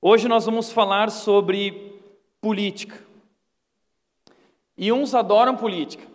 [0.00, 2.00] Hoje nós vamos falar sobre
[2.40, 3.04] política.
[4.76, 6.06] E uns adoram política.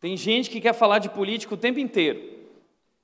[0.00, 2.20] Tem gente que quer falar de política o tempo inteiro.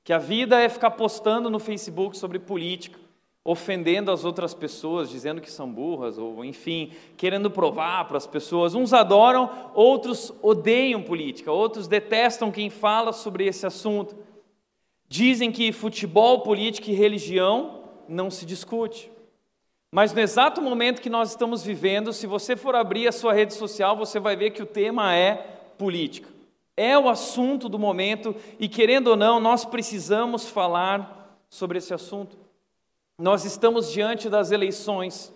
[0.03, 2.99] Que a vida é ficar postando no Facebook sobre política,
[3.45, 8.75] ofendendo as outras pessoas, dizendo que são burras, ou enfim, querendo provar para as pessoas.
[8.75, 14.17] Uns adoram, outros odeiam política, outros detestam quem fala sobre esse assunto.
[15.09, 19.14] Dizem que futebol, política e religião não se discute.
[19.95, 23.55] Mas no exato momento que nós estamos vivendo, se você for abrir a sua rede
[23.55, 25.37] social, você vai ver que o tema é
[25.79, 26.29] política.
[26.77, 32.37] É o assunto do momento e, querendo ou não, nós precisamos falar sobre esse assunto.
[33.17, 35.33] Nós estamos diante das eleições,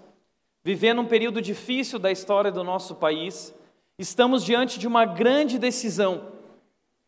[0.64, 3.54] vivendo um período difícil da história do nosso país,
[3.96, 6.32] estamos diante de uma grande decisão.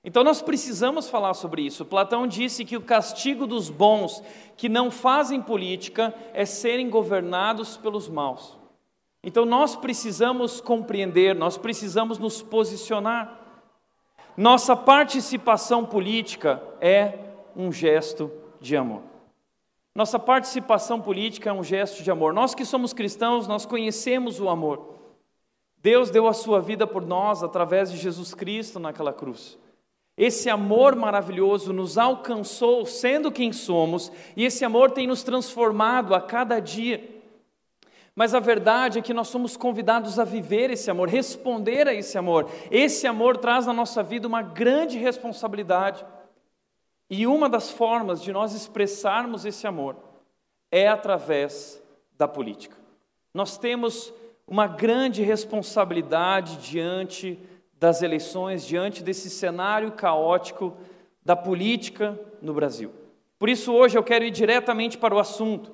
[0.03, 1.85] Então nós precisamos falar sobre isso.
[1.85, 4.23] Platão disse que o castigo dos bons
[4.57, 8.59] que não fazem política é serem governados pelos maus.
[9.23, 13.39] Então nós precisamos compreender, nós precisamos nos posicionar.
[14.37, 17.19] Nossa participação política é
[17.55, 19.03] um gesto de amor.
[19.95, 22.33] Nossa participação política é um gesto de amor.
[22.33, 24.99] Nós que somos cristãos, nós conhecemos o amor.
[25.77, 29.59] Deus deu a sua vida por nós através de Jesus Cristo naquela cruz.
[30.17, 36.21] Esse amor maravilhoso nos alcançou sendo quem somos, e esse amor tem nos transformado a
[36.21, 37.21] cada dia.
[38.15, 42.19] Mas a verdade é que nós somos convidados a viver esse amor, responder a esse
[42.19, 42.51] amor.
[42.71, 46.05] Esse amor traz na nossa vida uma grande responsabilidade.
[47.09, 49.97] E uma das formas de nós expressarmos esse amor
[50.71, 51.83] é através
[52.17, 52.77] da política.
[53.33, 54.13] Nós temos
[54.47, 57.39] uma grande responsabilidade diante
[57.81, 60.77] das eleições, diante desse cenário caótico
[61.25, 62.93] da política no Brasil.
[63.39, 65.73] Por isso, hoje eu quero ir diretamente para o assunto.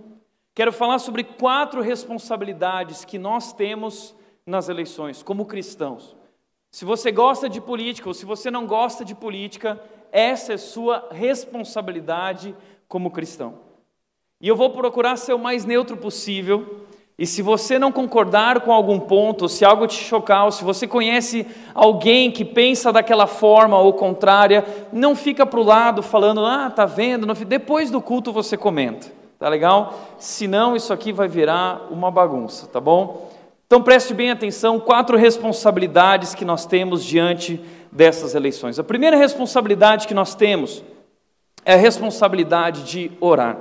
[0.55, 4.15] Quero falar sobre quatro responsabilidades que nós temos
[4.47, 6.17] nas eleições, como cristãos.
[6.71, 11.09] Se você gosta de política ou se você não gosta de política, essa é sua
[11.11, 12.55] responsabilidade
[12.87, 13.59] como cristão.
[14.41, 16.86] E eu vou procurar ser o mais neutro possível
[17.19, 20.87] e se você não concordar com algum ponto, se algo te chocar, ou se você
[20.87, 24.63] conhece alguém que pensa daquela forma ou contrária,
[24.93, 27.27] não fica para o lado falando, ah, tá vendo?
[27.47, 29.95] Depois do culto você comenta, tá legal?
[30.19, 33.31] Senão isso aqui vai virar uma bagunça, tá bom?
[33.67, 37.59] Então preste bem atenção, quatro responsabilidades que nós temos diante
[37.91, 38.79] dessas eleições.
[38.79, 40.85] A primeira responsabilidade que nós temos
[41.65, 43.57] é a responsabilidade de orar.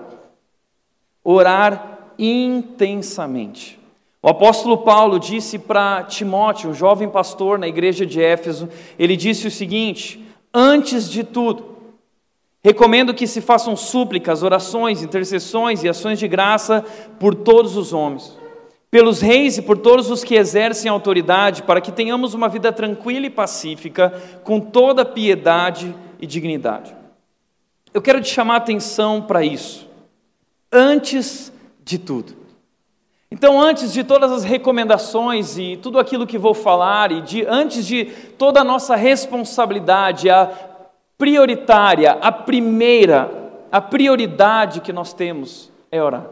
[1.24, 3.80] Orar intensamente.
[4.26, 8.68] O apóstolo Paulo disse para Timóteo, um jovem pastor na igreja de Éfeso,
[8.98, 10.20] ele disse o seguinte:
[10.52, 11.76] Antes de tudo,
[12.64, 16.84] recomendo que se façam súplicas, orações, intercessões e ações de graça
[17.20, 18.36] por todos os homens,
[18.90, 23.28] pelos reis e por todos os que exercem autoridade, para que tenhamos uma vida tranquila
[23.28, 24.12] e pacífica,
[24.44, 26.96] com toda piedade e dignidade.
[27.94, 29.88] Eu quero te chamar a atenção para isso.
[30.72, 31.54] Antes
[31.86, 32.34] de tudo.
[33.30, 37.86] Então, antes de todas as recomendações e tudo aquilo que vou falar, e de, antes
[37.86, 38.06] de
[38.38, 40.52] toda a nossa responsabilidade, a
[41.18, 46.26] prioritária, a primeira, a prioridade que nós temos é orar.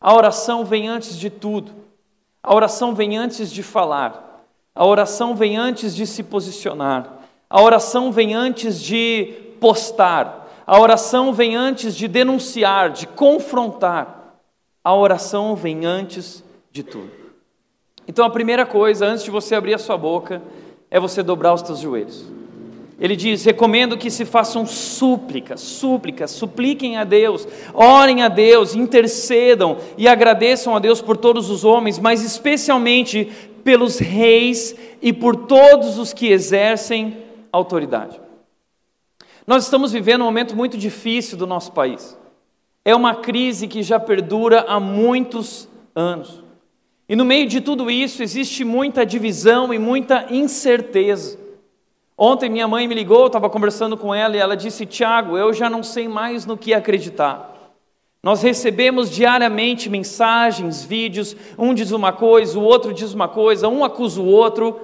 [0.00, 1.72] A oração vem antes de tudo.
[2.42, 4.44] A oração vem antes de falar.
[4.74, 7.06] A oração vem antes de se posicionar.
[7.48, 10.48] A oração vem antes de postar.
[10.66, 14.23] A oração vem antes de denunciar, de confrontar
[14.84, 17.10] a oração vem antes de tudo.
[18.06, 20.42] Então a primeira coisa, antes de você abrir a sua boca,
[20.90, 22.26] é você dobrar os teus joelhos.
[23.00, 29.78] Ele diz: recomendo que se façam súplicas, súplicas, supliquem a Deus, orem a Deus, intercedam
[29.96, 33.32] e agradeçam a Deus por todos os homens, mas especialmente
[33.64, 37.16] pelos reis e por todos os que exercem
[37.50, 38.20] autoridade.
[39.46, 42.16] Nós estamos vivendo um momento muito difícil do nosso país.
[42.84, 46.44] É uma crise que já perdura há muitos anos.
[47.08, 51.38] E no meio de tudo isso existe muita divisão e muita incerteza.
[52.16, 55.52] Ontem minha mãe me ligou, eu estava conversando com ela e ela disse: Tiago, eu
[55.52, 57.52] já não sei mais no que acreditar.
[58.22, 63.84] Nós recebemos diariamente mensagens, vídeos, um diz uma coisa, o outro diz uma coisa, um
[63.84, 64.80] acusa o outro.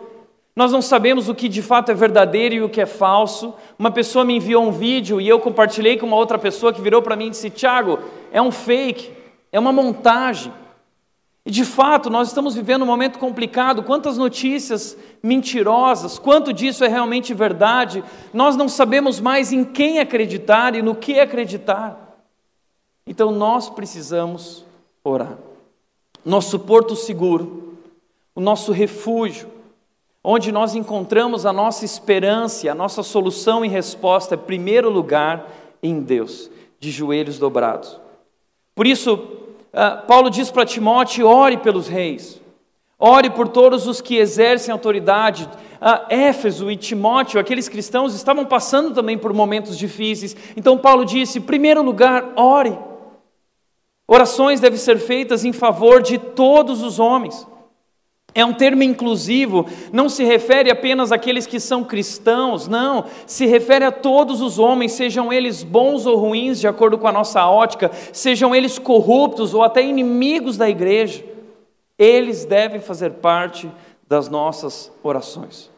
[0.60, 3.54] Nós não sabemos o que de fato é verdadeiro e o que é falso.
[3.78, 7.00] Uma pessoa me enviou um vídeo e eu compartilhei com uma outra pessoa que virou
[7.00, 7.98] para mim e disse: Tiago,
[8.30, 9.10] é um fake,
[9.50, 10.52] é uma montagem.
[11.46, 13.82] E de fato, nós estamos vivendo um momento complicado.
[13.82, 20.74] Quantas notícias mentirosas, quanto disso é realmente verdade, nós não sabemos mais em quem acreditar
[20.74, 22.22] e no que acreditar.
[23.06, 24.66] Então nós precisamos
[25.02, 25.38] orar.
[26.22, 27.78] nosso porto seguro,
[28.34, 29.59] o nosso refúgio,
[30.22, 35.50] onde nós encontramos a nossa esperança, a nossa solução e resposta, em primeiro lugar,
[35.82, 37.98] em Deus, de joelhos dobrados.
[38.74, 39.18] Por isso,
[39.72, 42.40] ah, Paulo diz para Timóteo: ore pelos reis,
[42.98, 45.48] ore por todos os que exercem autoridade.
[45.80, 50.36] Uh, Éfeso e Timóteo, aqueles cristãos, estavam passando também por momentos difíceis.
[50.54, 52.78] Então, Paulo disse: em primeiro lugar, ore.
[54.06, 57.46] Orações devem ser feitas em favor de todos os homens.
[58.34, 63.84] É um termo inclusivo, não se refere apenas àqueles que são cristãos, não, se refere
[63.84, 67.90] a todos os homens, sejam eles bons ou ruins, de acordo com a nossa ótica,
[68.12, 71.24] sejam eles corruptos ou até inimigos da igreja,
[71.98, 73.70] eles devem fazer parte
[74.08, 75.70] das nossas orações.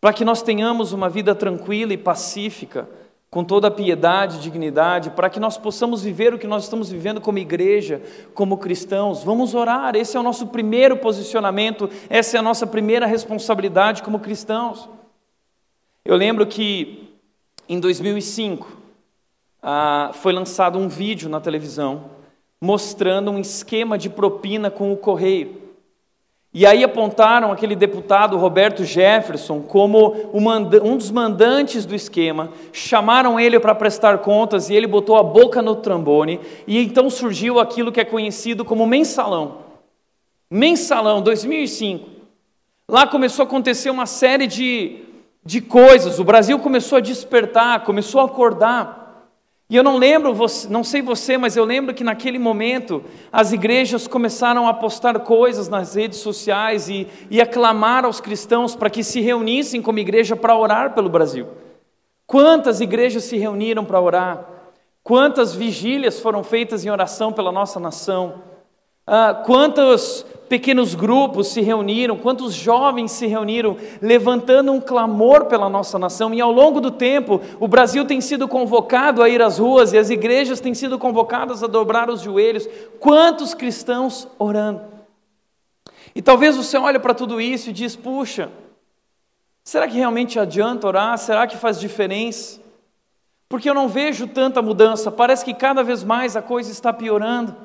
[0.00, 2.88] Para que nós tenhamos uma vida tranquila e pacífica,
[3.30, 6.90] com toda a piedade e dignidade, para que nós possamos viver o que nós estamos
[6.90, 8.02] vivendo como igreja,
[8.34, 9.22] como cristãos.
[9.22, 14.18] Vamos orar, esse é o nosso primeiro posicionamento, essa é a nossa primeira responsabilidade como
[14.18, 14.88] cristãos.
[16.04, 17.14] Eu lembro que
[17.68, 18.76] em 2005
[19.62, 22.18] ah, foi lançado um vídeo na televisão
[22.60, 25.59] mostrando um esquema de propina com o correio.
[26.52, 33.60] E aí apontaram aquele deputado Roberto Jefferson como um dos mandantes do esquema, chamaram ele
[33.60, 38.00] para prestar contas e ele botou a boca no trambone, e então surgiu aquilo que
[38.00, 39.58] é conhecido como mensalão.
[40.50, 42.08] Mensalão, 2005.
[42.88, 45.04] Lá começou a acontecer uma série de,
[45.44, 48.99] de coisas, o Brasil começou a despertar, começou a acordar.
[49.70, 50.36] E eu não lembro,
[50.68, 55.68] não sei você, mas eu lembro que naquele momento as igrejas começaram a postar coisas
[55.68, 60.34] nas redes sociais e, e a clamar aos cristãos para que se reunissem como igreja
[60.34, 61.46] para orar pelo Brasil.
[62.26, 64.44] Quantas igrejas se reuniram para orar?
[65.04, 68.42] Quantas vigílias foram feitas em oração pela nossa nação?
[69.12, 75.98] Ah, quantos pequenos grupos se reuniram, quantos jovens se reuniram, levantando um clamor pela nossa
[75.98, 79.92] nação, e ao longo do tempo, o Brasil tem sido convocado a ir às ruas
[79.92, 82.68] e as igrejas têm sido convocadas a dobrar os joelhos.
[83.00, 84.80] Quantos cristãos orando?
[86.14, 88.48] E talvez você olhe para tudo isso e diz: puxa,
[89.64, 91.18] será que realmente adianta orar?
[91.18, 92.60] Será que faz diferença?
[93.48, 97.56] Porque eu não vejo tanta mudança, parece que cada vez mais a coisa está piorando.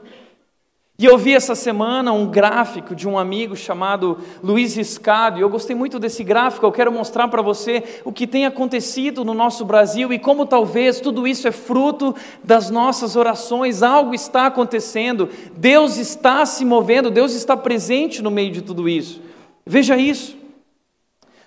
[0.97, 5.49] E eu vi essa semana um gráfico de um amigo chamado Luiz Riscado, e eu
[5.49, 6.65] gostei muito desse gráfico.
[6.65, 11.01] Eu quero mostrar para você o que tem acontecido no nosso Brasil e como talvez
[11.01, 13.83] tudo isso é fruto das nossas orações.
[13.83, 15.27] Algo está acontecendo,
[15.57, 19.21] Deus está se movendo, Deus está presente no meio de tudo isso.
[19.65, 20.37] Veja isso.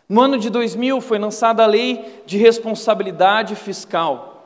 [0.06, 4.37] No ano de 2000 foi lançada a Lei de Responsabilidade Fiscal.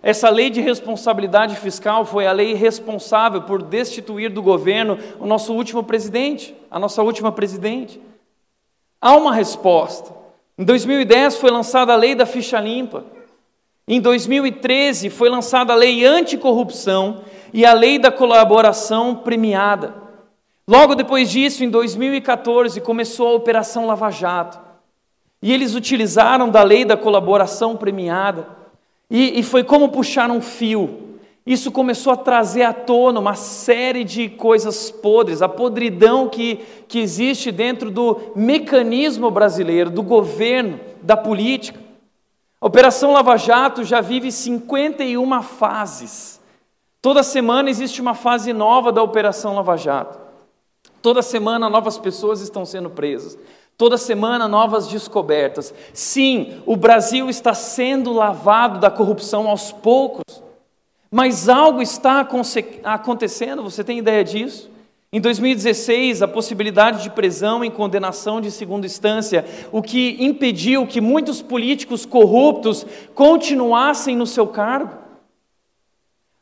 [0.00, 5.52] Essa lei de responsabilidade fiscal foi a lei responsável por destituir do governo o nosso
[5.52, 8.00] último presidente, a nossa última presidente.
[9.00, 10.12] Há uma resposta.
[10.56, 13.04] Em 2010 foi lançada a lei da ficha limpa.
[13.86, 17.22] Em 2013 foi lançada a lei anticorrupção
[17.52, 19.94] e a lei da colaboração premiada.
[20.66, 24.58] Logo depois disso, em 2014, começou a Operação Lava Jato.
[25.40, 28.61] E eles utilizaram da lei da colaboração premiada
[29.12, 31.18] e, e foi como puxar um fio.
[31.44, 36.56] Isso começou a trazer à tona uma série de coisas podres, a podridão que,
[36.88, 41.78] que existe dentro do mecanismo brasileiro, do governo, da política.
[42.58, 46.40] A Operação Lava Jato já vive 51 fases.
[47.02, 50.18] Toda semana existe uma fase nova da Operação Lava Jato.
[51.02, 53.36] Toda semana novas pessoas estão sendo presas.
[53.82, 55.74] Toda semana novas descobertas.
[55.92, 60.40] Sim, o Brasil está sendo lavado da corrupção aos poucos,
[61.10, 62.24] mas algo está
[62.84, 64.70] acontecendo, você tem ideia disso?
[65.12, 71.00] Em 2016, a possibilidade de prisão em condenação de segunda instância, o que impediu que
[71.00, 72.86] muitos políticos corruptos
[73.16, 75.01] continuassem no seu cargo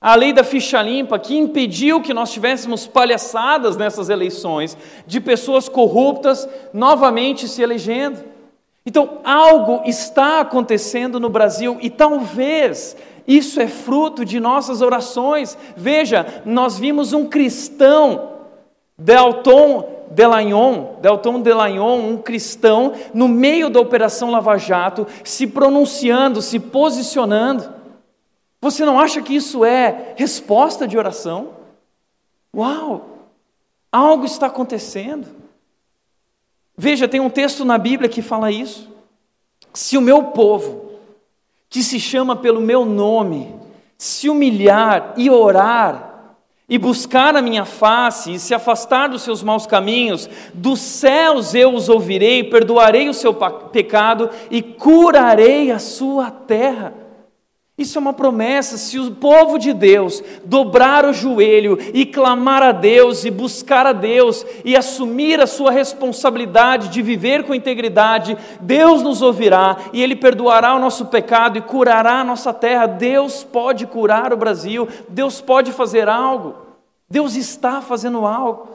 [0.00, 4.76] a lei da ficha limpa, que impediu que nós tivéssemos palhaçadas nessas eleições,
[5.06, 8.24] de pessoas corruptas novamente se elegendo.
[8.86, 12.96] Então, algo está acontecendo no Brasil e talvez
[13.28, 15.56] isso é fruto de nossas orações.
[15.76, 18.30] Veja, nós vimos um cristão,
[18.96, 26.58] Delton Delagnon, Delton Delagnon, um cristão, no meio da Operação Lava Jato, se pronunciando, se
[26.58, 27.79] posicionando.
[28.60, 31.54] Você não acha que isso é resposta de oração?
[32.54, 33.28] Uau!
[33.90, 35.26] Algo está acontecendo.
[36.76, 38.88] Veja, tem um texto na Bíblia que fala isso.
[39.72, 40.92] Se o meu povo,
[41.68, 43.54] que se chama pelo meu nome,
[43.96, 46.10] se humilhar e orar,
[46.70, 51.74] e buscar a minha face e se afastar dos seus maus caminhos, dos céus eu
[51.74, 56.94] os ouvirei, perdoarei o seu pecado e curarei a sua terra.
[57.80, 58.76] Isso é uma promessa.
[58.76, 63.94] Se o povo de Deus dobrar o joelho e clamar a Deus e buscar a
[63.94, 70.14] Deus e assumir a sua responsabilidade de viver com integridade, Deus nos ouvirá e Ele
[70.14, 72.84] perdoará o nosso pecado e curará a nossa terra.
[72.84, 76.56] Deus pode curar o Brasil, Deus pode fazer algo,
[77.08, 78.68] Deus está fazendo algo.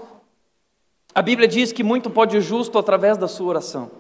[1.14, 3.92] A Bíblia diz que muito pode o justo através da sua oração.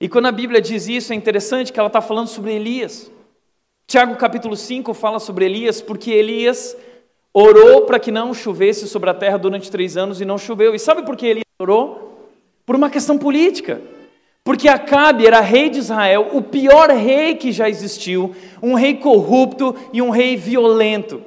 [0.00, 3.10] E quando a Bíblia diz isso, é interessante que ela está falando sobre Elias.
[3.92, 6.74] Tiago capítulo 5 fala sobre Elias, porque Elias
[7.30, 10.74] orou para que não chovesse sobre a terra durante três anos e não choveu.
[10.74, 12.16] E sabe por que Elias orou?
[12.64, 13.82] Por uma questão política.
[14.42, 19.76] Porque Acabe era rei de Israel, o pior rei que já existiu, um rei corrupto
[19.92, 21.22] e um rei violento.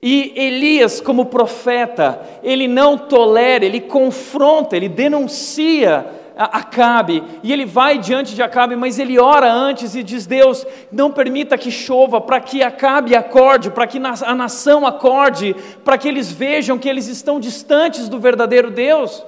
[0.00, 7.98] E Elias, como profeta, ele não tolera, ele confronta, ele denuncia Acabe, e ele vai
[7.98, 12.40] diante de Acabe, mas ele ora antes e diz: Deus, não permita que chova, para
[12.40, 17.38] que Acabe acorde, para que a nação acorde, para que eles vejam que eles estão
[17.38, 19.24] distantes do verdadeiro Deus.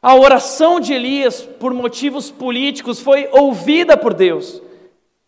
[0.00, 4.62] A oração de Elias, por motivos políticos, foi ouvida por Deus,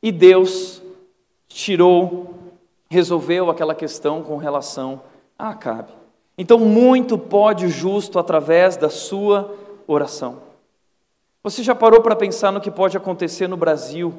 [0.02, 0.82] e Deus
[1.48, 2.34] tirou,
[2.88, 5.02] resolveu aquela questão com relação
[5.38, 5.92] a Acabe.
[6.36, 9.52] Então, muito pode o justo através da sua
[9.86, 10.47] oração.
[11.42, 14.12] Você já parou para pensar no que pode acontecer no Brasil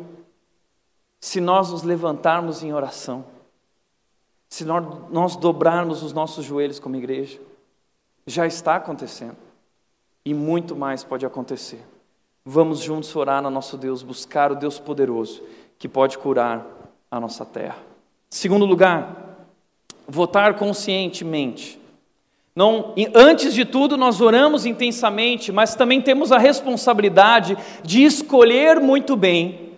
[1.19, 3.25] se nós nos levantarmos em oração?
[4.49, 7.39] Se nós, dobrarmos os nossos joelhos como igreja?
[8.25, 9.37] Já está acontecendo.
[10.25, 11.85] E muito mais pode acontecer.
[12.43, 15.43] Vamos juntos orar no nosso Deus, buscar o Deus poderoso
[15.77, 16.65] que pode curar
[17.11, 17.77] a nossa terra.
[18.29, 19.45] Segundo lugar,
[20.07, 21.78] votar conscientemente.
[22.59, 29.15] Não, antes de tudo, nós oramos intensamente, mas também temos a responsabilidade de escolher muito
[29.15, 29.69] bem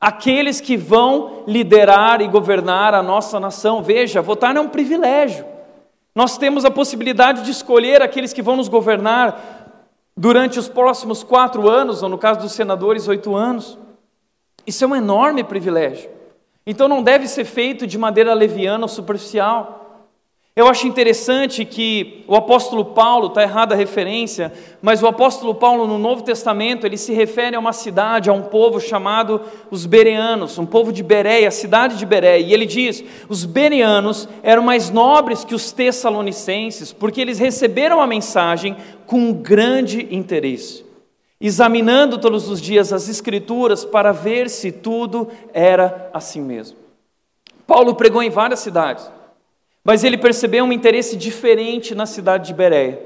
[0.00, 3.82] aqueles que vão liderar e governar a nossa nação.
[3.82, 5.44] Veja, votar não é um privilégio.
[6.14, 9.84] Nós temos a possibilidade de escolher aqueles que vão nos governar
[10.16, 13.78] durante os próximos quatro anos, ou no caso dos senadores, oito anos.
[14.66, 16.08] Isso é um enorme privilégio.
[16.66, 19.83] Então não deve ser feito de maneira leviana ou superficial.
[20.56, 25.84] Eu acho interessante que o apóstolo Paulo, está errada a referência, mas o apóstolo Paulo
[25.84, 30.56] no Novo Testamento, ele se refere a uma cidade, a um povo chamado os Bereanos,
[30.56, 34.90] um povo de Bereia, a cidade de Bereia, e ele diz, os Bereanos eram mais
[34.90, 40.86] nobres que os Tessalonicenses, porque eles receberam a mensagem com grande interesse,
[41.40, 46.78] examinando todos os dias as escrituras para ver se tudo era assim mesmo.
[47.66, 49.10] Paulo pregou em várias cidades,
[49.84, 53.00] mas ele percebeu um interesse diferente na cidade de Bereia.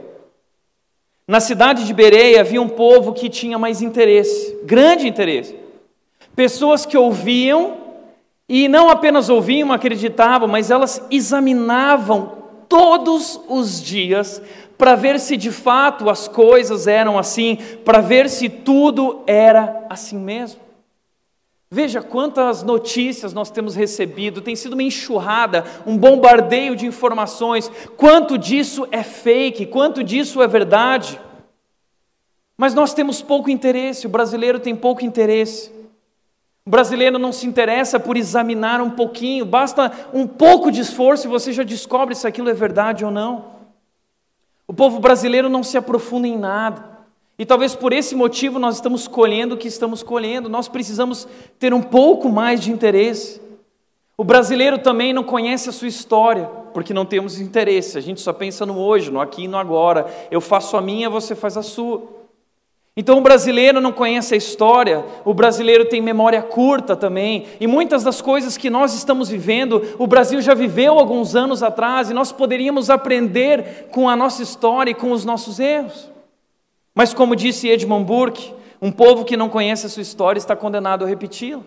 [1.27, 5.57] Na cidade de Bereia havia um povo que tinha mais interesse, grande interesse.
[6.37, 7.77] Pessoas que ouviam
[8.49, 14.41] e não apenas ouviam, acreditavam, mas elas examinavam todos os dias
[14.79, 20.17] para ver se de fato as coisas eram assim, para ver se tudo era assim
[20.17, 20.61] mesmo.
[21.71, 27.71] Veja quantas notícias nós temos recebido, tem sido uma enxurrada, um bombardeio de informações.
[27.97, 31.21] Quanto disso é fake, quanto disso é verdade.
[32.57, 35.71] Mas nós temos pouco interesse, o brasileiro tem pouco interesse.
[36.65, 41.31] O brasileiro não se interessa por examinar um pouquinho, basta um pouco de esforço e
[41.31, 43.59] você já descobre se aquilo é verdade ou não.
[44.67, 46.98] O povo brasileiro não se aprofunda em nada.
[47.39, 51.29] E talvez por esse motivo nós estamos colhendo o que estamos colhendo, nós precisamos
[51.59, 53.41] ter um pouco mais de interesse.
[54.17, 58.33] O brasileiro também não conhece a sua história, porque não temos interesse, a gente só
[58.33, 60.07] pensa no hoje, no aqui e no agora.
[60.33, 62.03] Eu faço a minha, você faz a sua.
[62.97, 68.03] Então o brasileiro não conhece a história, o brasileiro tem memória curta também, e muitas
[68.03, 72.33] das coisas que nós estamos vivendo, o Brasil já viveu alguns anos atrás, e nós
[72.33, 76.18] poderíamos aprender com a nossa história e com os nossos erros.
[76.99, 78.53] Mas, como disse Edmund Burke,
[78.83, 81.63] um povo que não conhece a sua história está condenado a repeti-la.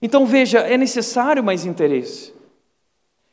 [0.00, 2.32] Então veja, é necessário mais interesse.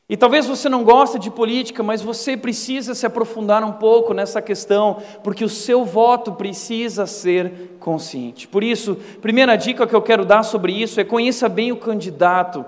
[0.09, 4.41] E talvez você não goste de política, mas você precisa se aprofundar um pouco nessa
[4.41, 8.47] questão, porque o seu voto precisa ser consciente.
[8.47, 12.65] Por isso, primeira dica que eu quero dar sobre isso é conheça bem o candidato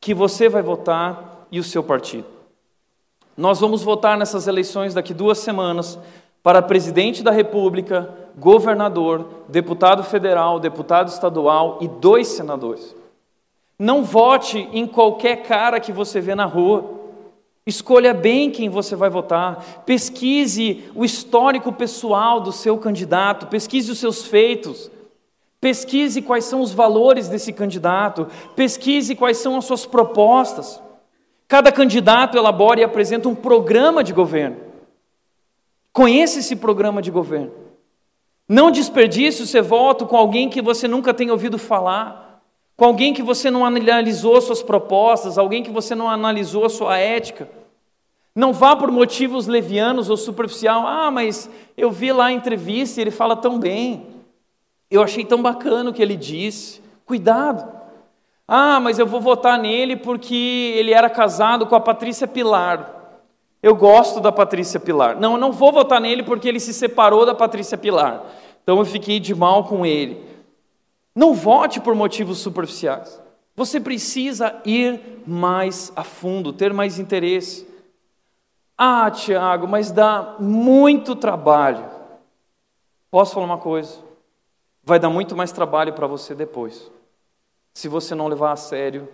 [0.00, 2.24] que você vai votar e o seu partido.
[3.36, 5.98] Nós vamos votar nessas eleições daqui duas semanas
[6.44, 12.94] para presidente da República, governador, deputado federal, deputado estadual e dois senadores.
[13.78, 16.84] Não vote em qualquer cara que você vê na rua.
[17.66, 19.82] Escolha bem quem você vai votar.
[19.86, 23.46] Pesquise o histórico pessoal do seu candidato.
[23.46, 24.90] Pesquise os seus feitos.
[25.62, 28.28] Pesquise quais são os valores desse candidato.
[28.54, 30.78] Pesquise quais são as suas propostas.
[31.48, 34.73] Cada candidato elabora e apresenta um programa de governo.
[35.94, 37.52] Conheça esse programa de governo.
[38.48, 42.42] Não desperdice o seu voto com alguém que você nunca tenha ouvido falar,
[42.76, 47.48] com alguém que você não analisou suas propostas, alguém que você não analisou sua ética.
[48.34, 50.84] Não vá por motivos levianos ou superficial.
[50.84, 54.04] Ah, mas eu vi lá a entrevista e ele fala tão bem.
[54.90, 56.82] Eu achei tão bacana o que ele disse.
[57.06, 57.72] Cuidado.
[58.48, 62.93] Ah, mas eu vou votar nele porque ele era casado com a Patrícia Pilar.
[63.64, 65.18] Eu gosto da Patrícia Pilar.
[65.18, 68.22] Não, eu não vou votar nele porque ele se separou da Patrícia Pilar.
[68.62, 70.22] Então eu fiquei de mal com ele.
[71.14, 73.18] Não vote por motivos superficiais.
[73.56, 77.66] Você precisa ir mais a fundo, ter mais interesse.
[78.76, 81.88] Ah, Tiago, mas dá muito trabalho.
[83.10, 83.98] Posso falar uma coisa?
[84.82, 86.92] Vai dar muito mais trabalho para você depois,
[87.72, 89.08] se você não levar a sério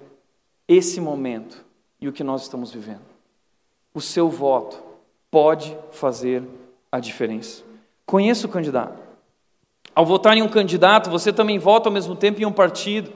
[0.67, 1.65] esse momento
[2.01, 3.10] e o que nós estamos vivendo
[3.95, 4.83] o seu voto
[5.31, 6.43] pode fazer
[6.91, 7.63] a diferença.
[8.07, 8.99] Conheça o candidato.
[9.95, 13.13] Ao votar em um candidato, você também vota ao mesmo tempo em um partido.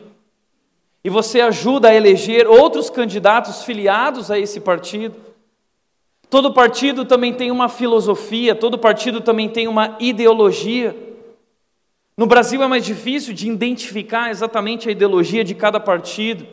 [1.02, 5.14] E você ajuda a eleger outros candidatos filiados a esse partido.
[6.30, 10.96] Todo partido também tem uma filosofia, todo partido também tem uma ideologia.
[12.16, 16.46] No Brasil é mais difícil de identificar exatamente a ideologia de cada partido.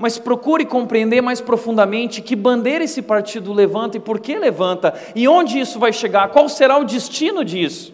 [0.00, 5.28] Mas procure compreender mais profundamente que bandeira esse partido levanta e por que levanta, e
[5.28, 7.92] onde isso vai chegar, qual será o destino disso.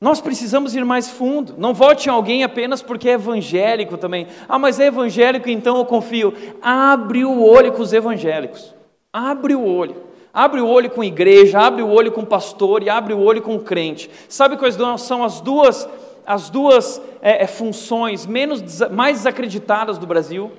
[0.00, 1.54] Nós precisamos ir mais fundo.
[1.56, 4.26] Não vote em alguém apenas porque é evangélico também.
[4.48, 6.34] Ah, mas é evangélico, então eu confio.
[6.60, 8.74] Abre o olho com os evangélicos.
[9.12, 9.94] Abre o olho.
[10.34, 13.60] Abre o olho com igreja, abre o olho com pastor e abre o olho com
[13.60, 14.10] crente.
[14.28, 15.88] Sabe quais são as duas
[16.26, 20.52] as duas é, é, funções menos, mais desacreditadas do Brasil: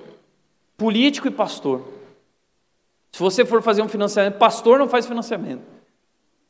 [0.78, 1.82] político e pastor.
[3.12, 5.62] Se você for fazer um financiamento, pastor não faz financiamento,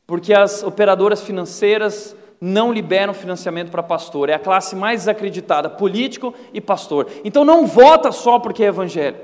[0.06, 4.28] porque as operadoras financeiras não liberam financiamento para pastor.
[4.28, 7.08] É a classe mais desacreditada, político e pastor.
[7.24, 9.16] Então não vota só porque é evangelho.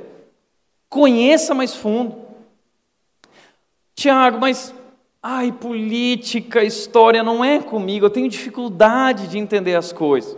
[0.89, 2.17] Conheça mais fundo.
[3.95, 4.75] Tiago, mas
[5.23, 10.37] Ai, política, história não é comigo, eu tenho dificuldade de entender as coisas.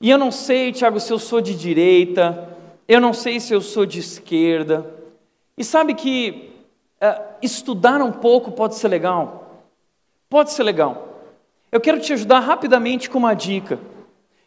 [0.00, 2.56] E eu não sei, Tiago, se eu sou de direita,
[2.88, 4.94] eu não sei se eu sou de esquerda.
[5.58, 6.50] E sabe que
[7.02, 9.64] uh, estudar um pouco pode ser legal?
[10.28, 11.20] Pode ser legal.
[11.70, 13.78] Eu quero te ajudar rapidamente com uma dica.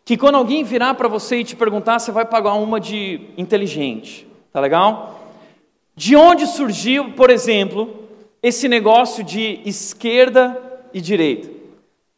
[0.04, 4.28] Que quando alguém virar para você e te perguntar, você vai pagar uma de inteligente.
[4.52, 5.20] Tá legal?
[5.96, 8.09] De onde surgiu, por exemplo,
[8.42, 10.58] esse negócio de esquerda
[10.94, 11.60] e direita.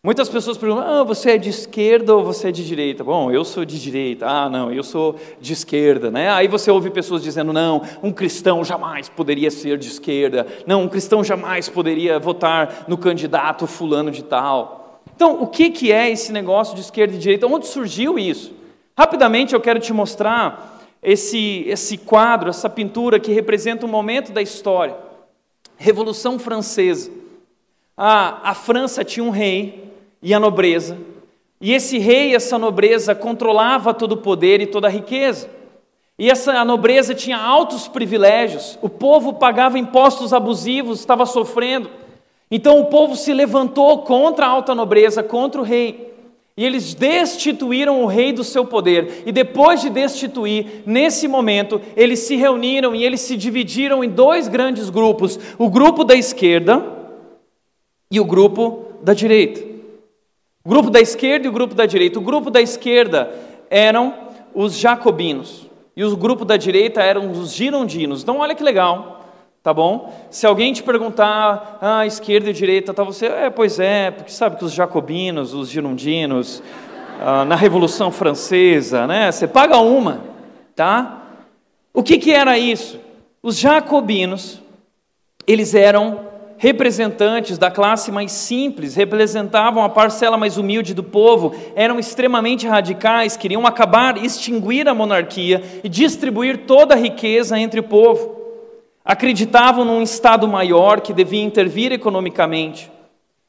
[0.03, 3.03] Muitas pessoas perguntam: ah, você é de esquerda ou você é de direita?
[3.03, 4.27] Bom, eu sou de direita.
[4.27, 6.29] Ah, não, eu sou de esquerda, né?
[6.31, 10.47] Aí você ouve pessoas dizendo: não, um cristão jamais poderia ser de esquerda.
[10.65, 15.01] Não, um cristão jamais poderia votar no candidato fulano de tal.
[15.15, 17.45] Então, o que, que é esse negócio de esquerda e direita?
[17.45, 18.53] Onde surgiu isso?
[18.97, 24.41] Rapidamente eu quero te mostrar esse, esse quadro, essa pintura que representa um momento da
[24.41, 24.95] história.
[25.81, 27.09] Revolução Francesa.
[27.97, 29.91] A, a França tinha um rei
[30.21, 30.95] e a nobreza,
[31.59, 35.49] e esse rei e essa nobreza controlava todo o poder e toda a riqueza.
[36.19, 41.89] E essa a nobreza tinha altos privilégios, o povo pagava impostos abusivos, estava sofrendo.
[42.51, 46.10] Então o povo se levantou contra a alta nobreza, contra o rei.
[46.55, 49.23] E eles destituíram o rei do seu poder.
[49.25, 54.47] E depois de destituir, nesse momento, eles se reuniram e eles se dividiram em dois
[54.47, 56.85] grandes grupos: o grupo da esquerda
[58.11, 59.61] e o grupo da direita.
[60.63, 62.19] O grupo da esquerda e o grupo da direita.
[62.19, 63.31] O grupo da esquerda
[63.69, 64.13] eram
[64.53, 68.21] os jacobinos e o grupo da direita eram os girondinos.
[68.21, 69.20] Então, olha que legal.
[69.63, 70.11] Tá bom?
[70.31, 74.55] Se alguém te perguntar, ah, esquerda e direita, tá você, é, pois é, porque sabe
[74.55, 76.63] que os jacobinos, os girondinos,
[77.21, 79.31] ah, na Revolução Francesa, né?
[79.31, 80.21] Você paga uma,
[80.75, 81.25] tá?
[81.93, 82.99] O que que era isso?
[83.43, 84.59] Os jacobinos,
[85.45, 91.99] eles eram representantes da classe mais simples, representavam a parcela mais humilde do povo, eram
[91.99, 98.40] extremamente radicais, queriam acabar, extinguir a monarquia e distribuir toda a riqueza entre o povo.
[99.11, 102.89] Acreditavam num Estado maior que devia intervir economicamente.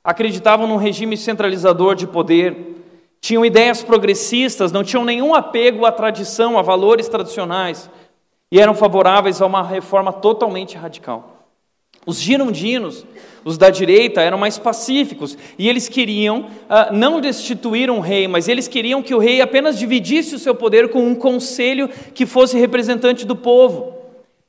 [0.02, 2.82] Acreditavam num regime centralizador de poder.
[3.20, 7.88] Tinham ideias progressistas, não tinham nenhum apego à tradição, a valores tradicionais.
[8.50, 11.46] e eram favoráveis a uma reforma totalmente radical.
[12.04, 13.06] Os girondinos,
[13.44, 18.48] os da direita, eram mais pacíficos e eles queriam uh, não destituir um rei, mas
[18.48, 22.58] eles queriam que o rei apenas dividisse o seu poder com um conselho que fosse
[22.58, 24.01] representante do povo.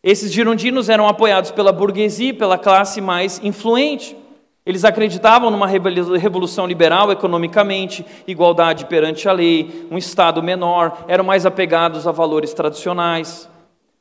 [0.04, 4.18] Esses girondinos eram apoiados pela burguesia, pela classe mais influente.
[4.66, 11.46] Eles acreditavam numa revolução liberal economicamente, igualdade perante a lei, um Estado menor, eram mais
[11.46, 13.50] apegados a valores tradicionais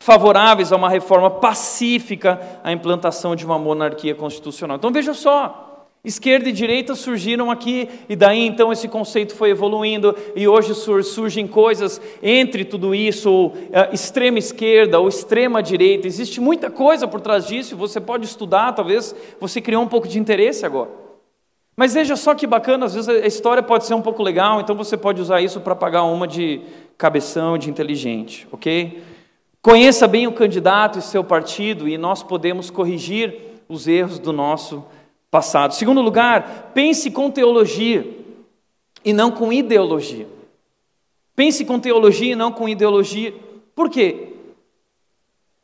[0.02, 4.76] favoráveis a uma reforma pacífica, à implantação de uma monarquia constitucional.
[4.76, 5.71] Então veja só,
[6.04, 11.46] esquerda e direita surgiram aqui, e daí então esse conceito foi evoluindo, e hoje surgem
[11.46, 17.20] coisas entre tudo isso, ou uh, extrema esquerda ou extrema direita, existe muita coisa por
[17.20, 20.90] trás disso, você pode estudar, talvez você criou um pouco de interesse agora.
[21.76, 24.74] Mas veja só que bacana, às vezes a história pode ser um pouco legal, então
[24.74, 26.60] você pode usar isso para pagar uma de
[26.98, 29.02] cabeção, de inteligente, ok?
[29.62, 33.36] Conheça bem o candidato e seu partido e nós podemos corrigir
[33.68, 34.84] os erros do nosso
[35.32, 35.72] passado.
[35.72, 38.06] Segundo lugar, pense com teologia
[39.02, 40.28] e não com ideologia.
[41.34, 43.34] Pense com teologia e não com ideologia.
[43.74, 44.34] Por quê?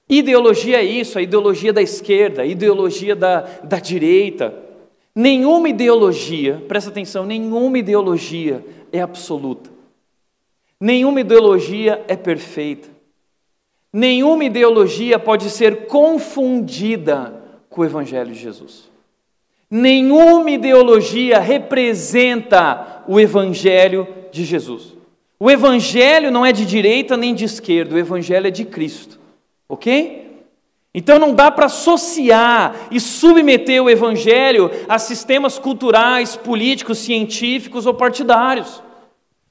[0.09, 4.57] Ideologia é isso, a ideologia da esquerda, a ideologia da, da direita.
[5.15, 9.69] Nenhuma ideologia, presta atenção, nenhuma ideologia é absoluta.
[10.81, 12.89] Nenhuma ideologia é perfeita.
[13.93, 18.88] Nenhuma ideologia pode ser confundida com o Evangelho de Jesus.
[19.71, 24.97] Nenhuma ideologia representa o Evangelho de Jesus.
[25.39, 29.21] O Evangelho não é de direita nem de esquerda, o Evangelho é de Cristo,
[29.69, 30.27] ok?
[30.95, 37.95] Então não dá para associar e submeter o Evangelho a sistemas culturais, políticos, científicos ou
[37.95, 38.83] partidários.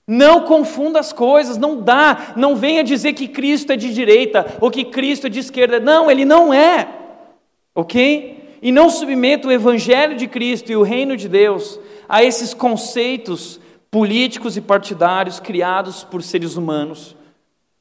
[0.07, 2.33] Não confunda as coisas, não dá.
[2.35, 5.79] Não venha dizer que Cristo é de direita ou que Cristo é de esquerda.
[5.79, 6.87] Não, ele não é.
[7.75, 8.36] Ok?
[8.61, 13.59] E não submeta o Evangelho de Cristo e o reino de Deus a esses conceitos
[13.91, 17.15] políticos e partidários criados por seres humanos.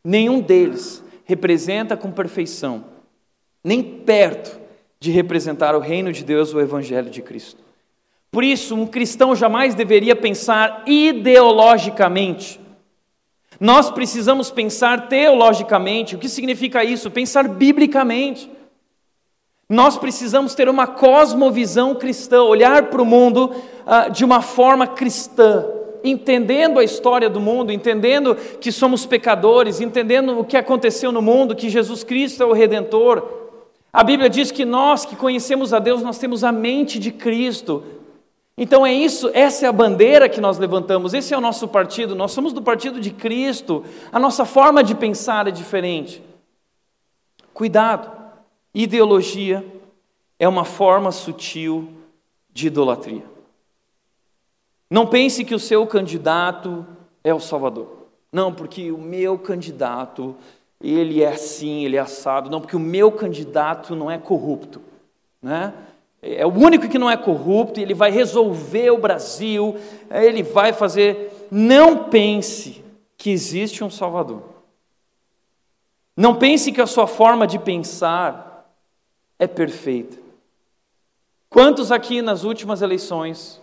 [0.05, 2.85] Nenhum deles representa com perfeição,
[3.65, 4.61] nem perto
[5.01, 7.61] de representar o reino de Deus ou o Evangelho de Cristo.
[8.31, 12.61] Por isso, um cristão jamais deveria pensar ideologicamente.
[13.59, 16.15] Nós precisamos pensar teologicamente.
[16.15, 17.11] O que significa isso?
[17.11, 18.51] Pensar biblicamente.
[19.69, 25.67] Nós precisamos ter uma cosmovisão cristã, olhar para o mundo uh, de uma forma cristã,
[26.05, 31.57] entendendo a história do mundo, entendendo que somos pecadores, entendendo o que aconteceu no mundo,
[31.57, 33.27] que Jesus Cristo é o Redentor.
[33.93, 37.83] A Bíblia diz que nós que conhecemos a Deus, nós temos a mente de Cristo,
[38.57, 42.15] então é isso, essa é a bandeira que nós levantamos, esse é o nosso partido,
[42.15, 46.23] nós somos do partido de Cristo, a nossa forma de pensar é diferente.
[47.53, 48.16] Cuidado,
[48.83, 49.65] ideologia
[50.39, 51.89] é uma forma sutil
[52.53, 53.25] de idolatria.
[54.91, 56.87] Não pense que o seu candidato
[57.25, 58.07] é o Salvador.
[58.31, 60.37] Não, porque o meu candidato,
[60.81, 62.51] ele é assim, ele é assado.
[62.51, 64.83] Não, porque o meu candidato não é corrupto.
[65.41, 65.73] Né?
[66.23, 69.77] é o único que não é corrupto, ele vai resolver o Brasil,
[70.11, 71.47] ele vai fazer.
[71.51, 72.85] Não pense
[73.17, 74.43] que existe um Salvador.
[76.17, 78.46] Não pense que a sua forma de pensar
[79.39, 80.17] é perfeita.
[81.49, 83.61] Quantos aqui nas últimas eleições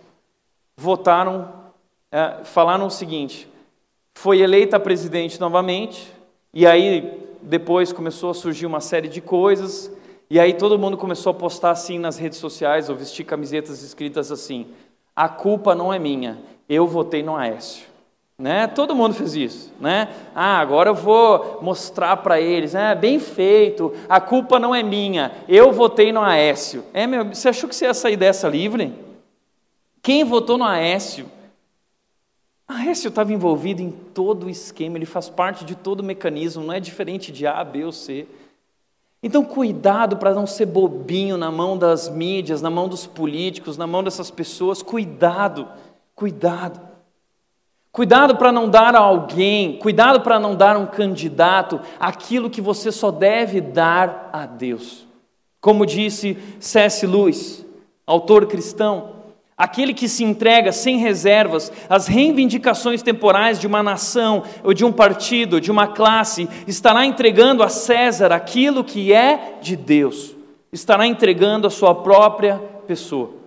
[0.76, 1.52] votaram,
[2.10, 3.48] é, falaram o seguinte:
[4.14, 6.12] foi eleita presidente novamente,
[6.52, 9.90] e aí depois começou a surgir uma série de coisas,
[10.30, 14.32] e aí todo mundo começou a postar assim nas redes sociais, ou vestir camisetas escritas
[14.32, 14.66] assim:
[15.14, 17.93] a culpa não é minha, eu votei no Aécio.
[18.36, 18.66] Né?
[18.66, 20.08] Todo mundo fez isso, né?
[20.34, 22.92] Ah, agora eu vou mostrar para eles, né?
[22.94, 26.84] Bem feito, a culpa não é minha, eu votei no Aécio.
[26.92, 28.92] É, meu, você achou que você ia sair dessa livre?
[30.02, 31.30] Quem votou no Aécio?
[32.66, 36.72] Aécio estava envolvido em todo o esquema, ele faz parte de todo o mecanismo, não
[36.72, 38.26] é diferente de A, B ou C.
[39.22, 43.86] Então, cuidado para não ser bobinho na mão das mídias, na mão dos políticos, na
[43.86, 44.82] mão dessas pessoas.
[44.82, 45.68] Cuidado,
[46.14, 46.93] cuidado.
[47.94, 52.60] Cuidado para não dar a alguém, cuidado para não dar a um candidato aquilo que
[52.60, 55.06] você só deve dar a Deus.
[55.60, 57.06] Como disse C.S.
[57.06, 57.64] Lewis,
[58.04, 59.10] autor cristão,
[59.56, 64.90] Aquele que se entrega sem reservas às reivindicações temporais de uma nação, ou de um
[64.90, 70.34] partido, de uma classe, estará entregando a César aquilo que é de Deus,
[70.72, 73.43] estará entregando a sua própria pessoa.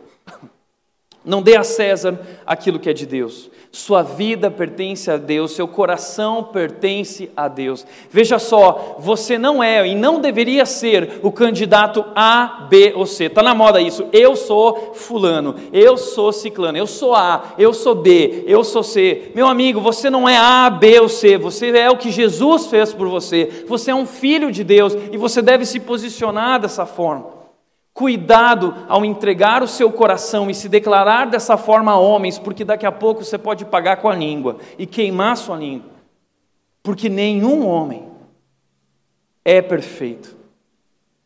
[1.23, 3.49] Não dê a César aquilo que é de Deus.
[3.71, 7.86] Sua vida pertence a Deus, seu coração pertence a Deus.
[8.10, 13.25] Veja só, você não é e não deveria ser o candidato A, B ou C.
[13.25, 14.08] Está na moda isso.
[14.12, 19.32] Eu sou fulano, eu sou ciclano, eu sou A, eu sou B, eu sou C.
[19.36, 21.38] Meu amigo, você não é A, B ou C.
[21.38, 23.65] Você é o que Jesus fez por você.
[23.67, 27.37] Você é um filho de Deus e você deve se posicionar dessa forma.
[27.97, 32.86] Cuidado ao entregar o seu coração e se declarar dessa forma a homens, porque daqui
[32.86, 35.89] a pouco você pode pagar com a língua e queimar sua língua.
[36.83, 38.07] Porque nenhum homem
[39.43, 40.38] é perfeito.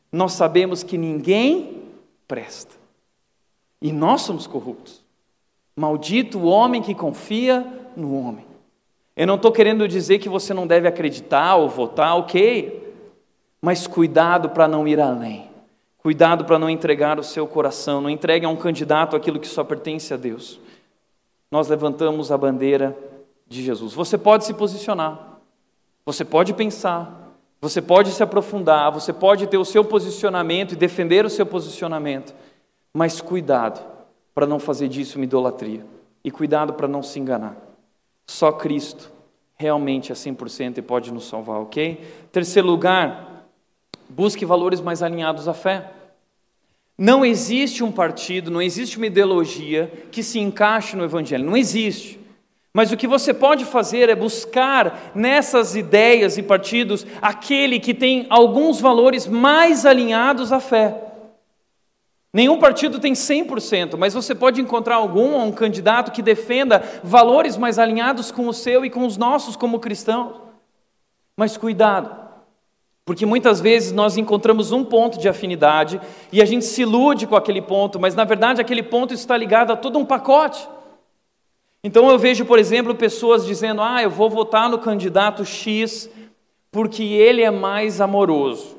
[0.09, 1.81] Nós sabemos que ninguém
[2.25, 2.73] presta.
[3.81, 5.03] E nós somos corruptos.
[5.75, 8.45] Maldito o homem que confia no homem.
[9.13, 12.95] Eu não estou querendo dizer que você não deve acreditar ou votar, ok.
[13.61, 15.50] Mas cuidado para não ir além.
[16.01, 19.63] Cuidado para não entregar o seu coração, não entregue a um candidato aquilo que só
[19.63, 20.59] pertence a Deus.
[21.51, 22.97] Nós levantamos a bandeira
[23.47, 23.93] de Jesus.
[23.93, 25.39] Você pode se posicionar,
[26.03, 31.23] você pode pensar, você pode se aprofundar, você pode ter o seu posicionamento e defender
[31.23, 32.33] o seu posicionamento,
[32.91, 33.85] mas cuidado
[34.33, 35.85] para não fazer disso uma idolatria
[36.23, 37.55] e cuidado para não se enganar.
[38.25, 39.11] Só Cristo
[39.55, 42.03] realmente é 100% e pode nos salvar, ok?
[42.31, 43.30] Terceiro lugar,
[44.15, 45.89] Busque valores mais alinhados à fé.
[46.97, 51.45] Não existe um partido, não existe uma ideologia que se encaixe no Evangelho.
[51.45, 52.19] Não existe.
[52.73, 58.27] Mas o que você pode fazer é buscar nessas ideias e partidos aquele que tem
[58.29, 60.95] alguns valores mais alinhados à fé.
[62.33, 67.57] Nenhum partido tem 100%, mas você pode encontrar algum ou um candidato que defenda valores
[67.57, 70.35] mais alinhados com o seu e com os nossos como cristãos.
[71.35, 72.20] Mas cuidado,
[73.05, 75.99] porque muitas vezes nós encontramos um ponto de afinidade
[76.31, 79.71] e a gente se ilude com aquele ponto, mas na verdade aquele ponto está ligado
[79.71, 80.67] a todo um pacote.
[81.83, 86.09] Então eu vejo, por exemplo, pessoas dizendo: ah, eu vou votar no candidato X
[86.71, 88.77] porque ele é mais amoroso.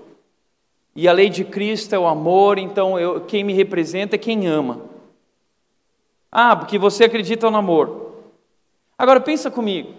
[0.95, 4.47] E a lei de Cristo é o amor, então eu, quem me representa é quem
[4.47, 4.83] ama.
[6.31, 8.13] Ah, porque você acredita no amor.
[8.97, 9.95] Agora pensa comigo.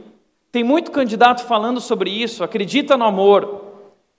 [0.51, 3.62] Tem muito candidato falando sobre isso, acredita no amor,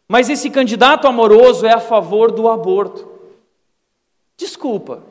[0.08, 3.08] mas esse candidato amoroso é a favor do aborto.
[4.36, 5.02] Desculpa,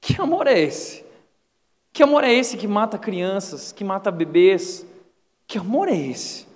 [0.00, 1.04] que amor é esse?
[1.92, 4.86] Que amor é esse que mata crianças, que mata bebês?
[5.46, 6.46] Que amor é esse?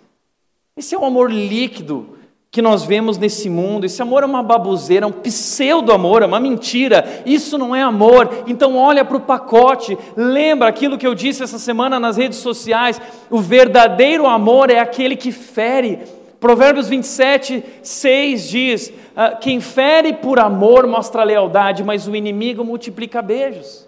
[0.77, 2.17] Esse é o amor líquido
[2.51, 3.85] que nós vemos nesse mundo.
[3.85, 7.23] Esse amor é uma babuzeira, é um pseudo-amor, é uma mentira.
[7.27, 8.45] Isso não é amor.
[8.47, 12.99] Então olha para o pacote, lembra aquilo que eu disse essa semana nas redes sociais.
[13.29, 15.99] O verdadeiro amor é aquele que fere,
[16.39, 23.23] Provérbios 27, 6 diz: ah, Quem fere por amor mostra lealdade, mas o inimigo multiplica
[23.23, 23.87] beijos.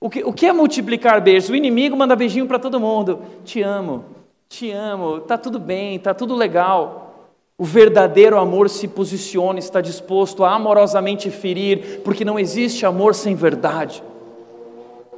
[0.00, 1.48] O que, o que é multiplicar beijos?
[1.48, 3.22] O inimigo manda beijinho para todo mundo.
[3.44, 4.04] Te amo,
[4.48, 7.04] te amo, está tudo bem, está tudo legal.
[7.56, 13.34] O verdadeiro amor se posiciona, está disposto a amorosamente ferir, porque não existe amor sem
[13.34, 14.02] verdade.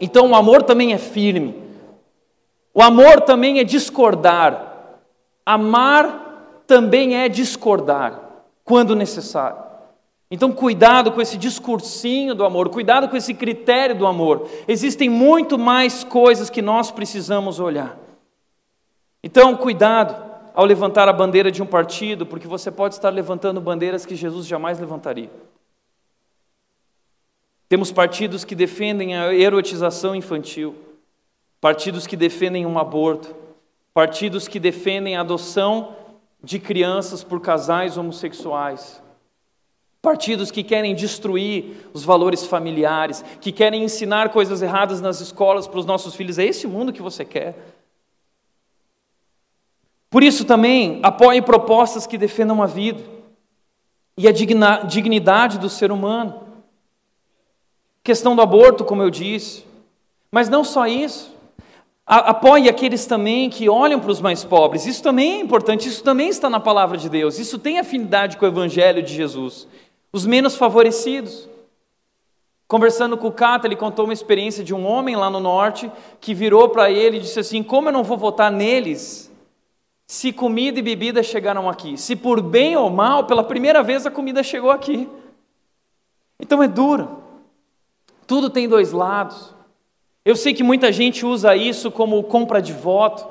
[0.00, 1.54] Então o amor também é firme.
[2.72, 5.00] O amor também é discordar.
[5.44, 6.25] Amar
[6.66, 8.20] também é discordar,
[8.64, 9.66] quando necessário.
[10.30, 14.48] Então, cuidado com esse discursinho do amor, cuidado com esse critério do amor.
[14.66, 17.96] Existem muito mais coisas que nós precisamos olhar.
[19.22, 24.04] Então, cuidado ao levantar a bandeira de um partido, porque você pode estar levantando bandeiras
[24.04, 25.30] que Jesus jamais levantaria.
[27.68, 30.74] Temos partidos que defendem a erotização infantil,
[31.60, 33.34] partidos que defendem um aborto,
[33.92, 35.94] partidos que defendem a adoção
[36.46, 39.02] de crianças por casais homossexuais.
[40.00, 45.80] Partidos que querem destruir os valores familiares, que querem ensinar coisas erradas nas escolas para
[45.80, 46.38] os nossos filhos.
[46.38, 47.56] É esse mundo que você quer?
[50.08, 53.02] Por isso também apoie propostas que defendam a vida
[54.16, 56.44] e a dignidade do ser humano.
[58.04, 59.66] Questão do aborto, como eu disse.
[60.30, 61.35] Mas não só isso.
[62.06, 64.86] Apoie aqueles também que olham para os mais pobres.
[64.86, 67.36] Isso também é importante, isso também está na palavra de Deus.
[67.36, 69.66] Isso tem afinidade com o evangelho de Jesus.
[70.12, 71.48] Os menos favorecidos.
[72.68, 75.90] Conversando com o Cata, ele contou uma experiência de um homem lá no norte
[76.20, 79.32] que virou para ele e disse assim: Como eu não vou votar neles
[80.06, 81.98] se comida e bebida chegaram aqui?
[81.98, 85.08] Se por bem ou mal, pela primeira vez a comida chegou aqui.
[86.38, 87.22] Então é duro.
[88.28, 89.55] Tudo tem dois lados.
[90.26, 93.24] Eu sei que muita gente usa isso como compra de voto,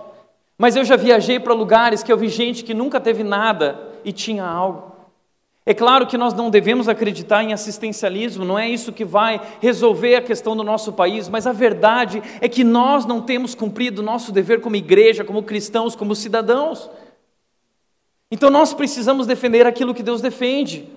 [0.57, 4.13] mas eu já viajei para lugares que eu vi gente que nunca teve nada e
[4.13, 4.93] tinha algo.
[5.65, 10.15] É claro que nós não devemos acreditar em assistencialismo, não é isso que vai resolver
[10.15, 14.05] a questão do nosso país, mas a verdade é que nós não temos cumprido o
[14.05, 16.89] nosso dever como igreja, como cristãos, como cidadãos.
[18.31, 20.87] Então nós precisamos defender aquilo que Deus defende.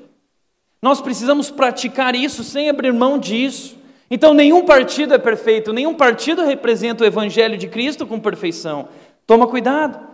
[0.81, 3.77] Nós precisamos praticar isso sem abrir mão disso.
[4.11, 8.89] Então nenhum partido é perfeito, nenhum partido representa o evangelho de Cristo com perfeição.
[9.27, 10.09] Toma cuidado.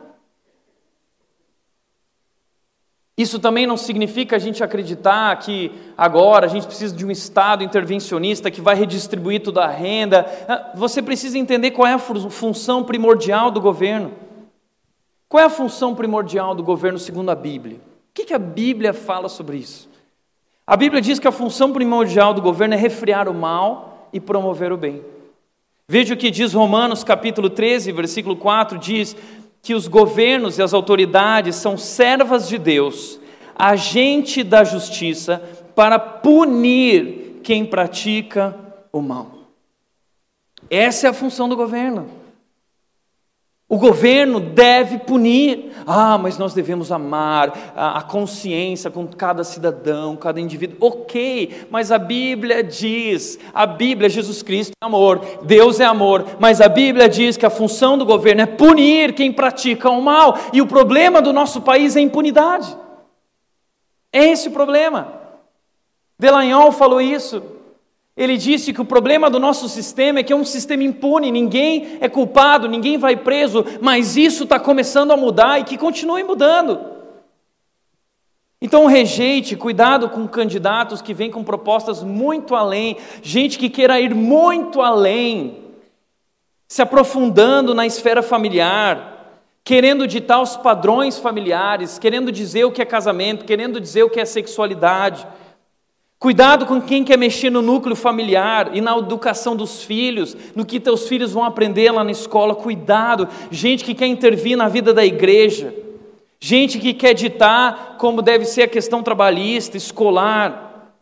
[3.16, 7.62] Isso também não significa a gente acreditar que agora a gente precisa de um Estado
[7.62, 10.26] intervencionista que vai redistribuir toda a renda.
[10.48, 14.12] Ah, você precisa entender qual é a função primordial do governo.
[15.28, 17.76] Qual é a função primordial do governo segundo a Bíblia?
[17.76, 19.88] O que a Bíblia fala sobre isso?
[20.66, 24.72] A Bíblia diz que a função primordial do governo é refrear o mal e promover
[24.72, 25.04] o bem.
[25.86, 29.14] Veja o que diz Romanos capítulo 13, versículo 4, diz:
[29.64, 33.18] que os governos e as autoridades são servas de Deus,
[33.56, 35.42] agente da justiça,
[35.74, 38.54] para punir quem pratica
[38.92, 39.30] o mal.
[40.68, 42.23] Essa é a função do governo.
[43.66, 45.72] O governo deve punir.
[45.86, 50.76] Ah, mas nós devemos amar a consciência com cada cidadão, cada indivíduo.
[50.80, 56.60] Ok, mas a Bíblia diz, a Bíblia, Jesus Cristo é amor, Deus é amor, mas
[56.60, 60.38] a Bíblia diz que a função do governo é punir quem pratica o mal.
[60.52, 62.76] E o problema do nosso país é impunidade.
[64.12, 65.20] É esse o problema.
[66.18, 67.42] Delanhol falou isso.
[68.16, 71.98] Ele disse que o problema do nosso sistema é que é um sistema impune, ninguém
[72.00, 76.94] é culpado, ninguém vai preso, mas isso está começando a mudar e que continue mudando.
[78.62, 84.14] Então rejeite, cuidado com candidatos que vêm com propostas muito além, gente que queira ir
[84.14, 85.58] muito além,
[86.68, 92.84] se aprofundando na esfera familiar, querendo ditar os padrões familiares, querendo dizer o que é
[92.84, 95.26] casamento, querendo dizer o que é sexualidade.
[96.24, 100.80] Cuidado com quem quer mexer no núcleo familiar e na educação dos filhos, no que
[100.80, 102.54] teus filhos vão aprender lá na escola.
[102.54, 105.74] Cuidado, gente que quer intervir na vida da igreja,
[106.40, 110.94] gente que quer ditar como deve ser a questão trabalhista, escolar,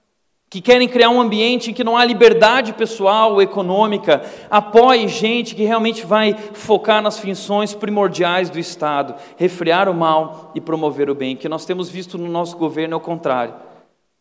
[0.50, 4.24] que querem criar um ambiente em que não há liberdade pessoal ou econômica.
[4.50, 10.60] Apoie gente que realmente vai focar nas funções primordiais do Estado, refrear o mal e
[10.60, 11.36] promover o bem.
[11.36, 13.70] Que nós temos visto no nosso governo é o contrário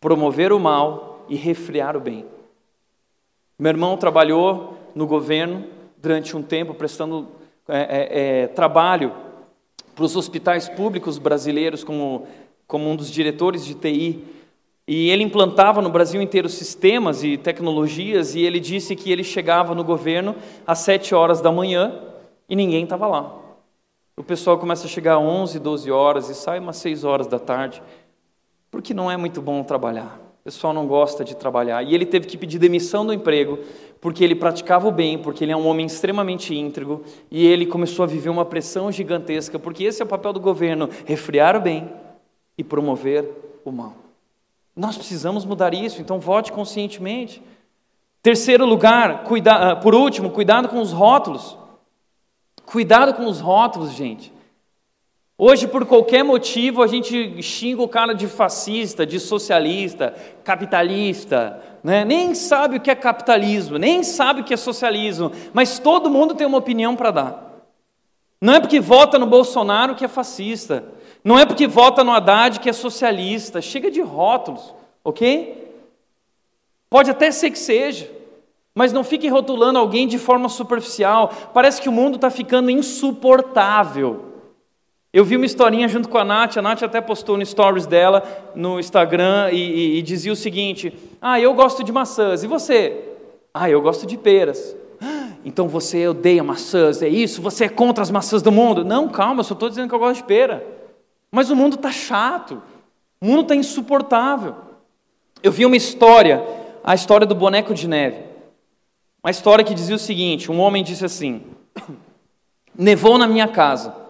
[0.02, 2.26] promover o mal e refrear o bem.
[3.58, 5.64] Meu irmão trabalhou no governo
[5.96, 7.28] durante um tempo, prestando
[7.70, 9.14] é, é, é, trabalho
[9.94, 12.28] para os hospitais públicos brasileiros, como,
[12.68, 14.24] como um dos diretores de TI.
[14.88, 19.76] E ele implantava no Brasil inteiro sistemas e tecnologias, e ele disse que ele chegava
[19.76, 20.36] no governo
[20.66, 22.02] às sete horas da manhã
[22.50, 23.38] e ninguém estava lá.
[24.18, 27.40] O pessoal começa a chegar às 11, 12 horas e sai umas 6 horas da
[27.40, 27.82] tarde
[28.72, 30.18] porque não é muito bom trabalhar.
[30.42, 31.84] O pessoal não gosta de trabalhar.
[31.84, 33.60] E ele teve que pedir demissão do emprego,
[34.00, 38.02] porque ele praticava o bem, porque ele é um homem extremamente íntegro, e ele começou
[38.02, 41.92] a viver uma pressão gigantesca, porque esse é o papel do governo: refriar o bem
[42.58, 43.30] e promover
[43.64, 43.94] o mal.
[44.76, 47.44] Nós precisamos mudar isso, então vote conscientemente.
[48.24, 51.58] Terceiro lugar, cuida, ah, por último, cuidado com os rótulos.
[52.66, 54.32] Cuidado com os rótulos, gente.
[55.44, 62.06] Hoje, por qualquer motivo, a gente xinga o cara de fascista, de socialista, capitalista, né?
[62.06, 66.36] nem sabe o que é capitalismo, nem sabe o que é socialismo, mas todo mundo
[66.36, 67.66] tem uma opinião para dar.
[68.40, 70.84] Não é porque vota no Bolsonaro que é fascista,
[71.24, 75.74] não é porque vota no Haddad que é socialista, chega de rótulos, ok?
[76.88, 78.08] Pode até ser que seja,
[78.76, 84.31] mas não fique rotulando alguém de forma superficial, parece que o mundo está ficando insuportável.
[85.14, 88.24] Eu vi uma historinha junto com a Nath, a Nath até postou no stories dela
[88.56, 92.98] no Instagram e, e, e, dizia o seguinte: Ah, eu gosto de maçãs, e você?
[93.54, 94.74] Ah, eu gosto de peras.
[95.02, 97.42] Ah, então você odeia maçãs, é isso?
[97.42, 98.86] Você é contra as maçãs do mundo?
[98.86, 100.66] Não, calma, eu só estou dizendo que eu gosto de pera.
[101.30, 102.62] Mas o mundo está chato,
[103.20, 104.56] o mundo está insuportável.
[105.44, 106.42] Eu vi uma história,
[106.82, 108.24] a história do boneco de neve.
[109.22, 111.44] Uma história que dizia o seguinte: um homem disse assim:
[112.74, 114.01] Nevou na minha casa.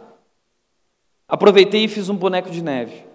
[1.32, 3.06] Aproveitei e fiz um boneco de neve.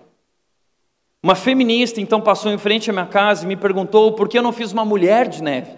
[1.22, 4.43] Uma feminista então passou em frente à minha casa e me perguntou por que eu
[4.43, 5.70] não fiz uma mulher de neve.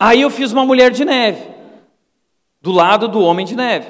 [0.00, 1.48] Aí eu fiz uma mulher de neve,
[2.60, 3.86] do lado do homem de neve.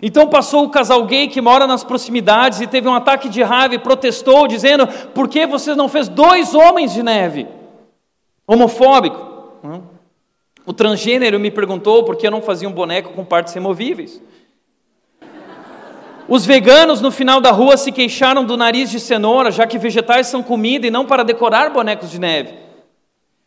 [0.00, 3.74] Então passou o casal gay que mora nas proximidades e teve um ataque de raiva
[3.74, 7.48] e protestou, dizendo: por que você não fez dois homens de neve?
[8.46, 9.26] Homofóbico.
[10.64, 14.22] O transgênero me perguntou por que eu não fazia um boneco com partes removíveis.
[16.28, 20.26] Os veganos no final da rua se queixaram do nariz de cenoura, já que vegetais
[20.26, 22.52] são comida e não para decorar bonecos de neve.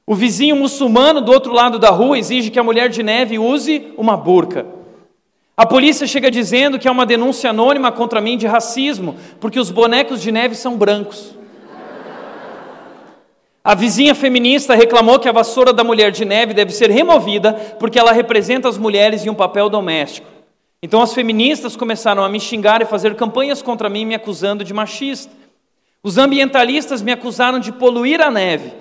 [0.08, 3.94] O vizinho muçulmano do outro lado da rua exige que a mulher de neve use
[3.98, 4.66] uma burca.
[5.58, 9.70] A polícia chega dizendo que há uma denúncia anônima contra mim de racismo, porque os
[9.70, 11.36] bonecos de neve são brancos.
[13.62, 18.00] A vizinha feminista reclamou que a vassoura da mulher de neve deve ser removida porque
[18.00, 20.39] ela representa as mulheres em um papel doméstico.
[20.82, 24.74] Então as feministas começaram a me xingar e fazer campanhas contra mim, me acusando de
[24.74, 25.32] machista.
[26.02, 28.74] Os ambientalistas me acusaram de poluir a neve.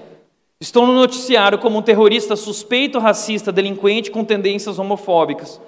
[0.61, 5.61] Estou no noticiário como um terrorista suspeito, racista, delinquente com tendências homofóbicas.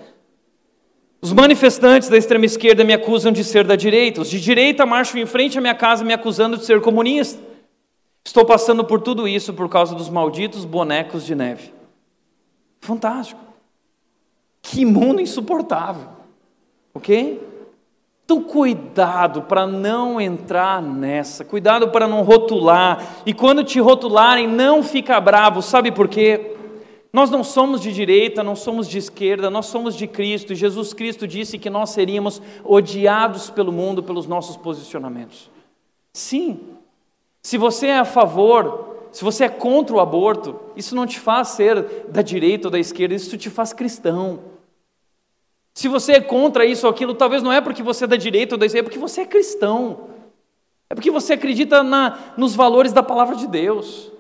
[1.21, 4.23] Os manifestantes da extrema esquerda me acusam de ser da direita.
[4.23, 7.41] Os de direita marcham em frente à minha casa me acusando de ser comunista.
[8.25, 11.73] Estou passando por tudo isso por causa dos malditos bonecos de neve.
[12.81, 13.41] Fantástico.
[14.63, 16.20] Que mundo insuportável.
[16.95, 17.41] Ok?
[18.25, 24.85] Então, cuidado para não entrar nessa, cuidado para não rotular, e quando te rotularem, não
[24.85, 26.57] fica bravo, sabe por quê?
[27.13, 30.95] Nós não somos de direita, não somos de esquerda, nós somos de Cristo, e Jesus
[30.95, 35.51] Cristo disse que nós seríamos odiados pelo mundo pelos nossos posicionamentos.
[36.13, 36.61] Sim,
[37.43, 41.49] se você é a favor, se você é contra o aborto, isso não te faz
[41.49, 44.39] ser da direita ou da esquerda, isso te faz cristão.
[45.75, 48.55] Se você é contra isso ou aquilo, talvez não é porque você é da direita
[48.55, 50.09] ou da esquerda, é porque você é cristão.
[50.89, 54.11] É porque você acredita na, nos valores da palavra de Deus.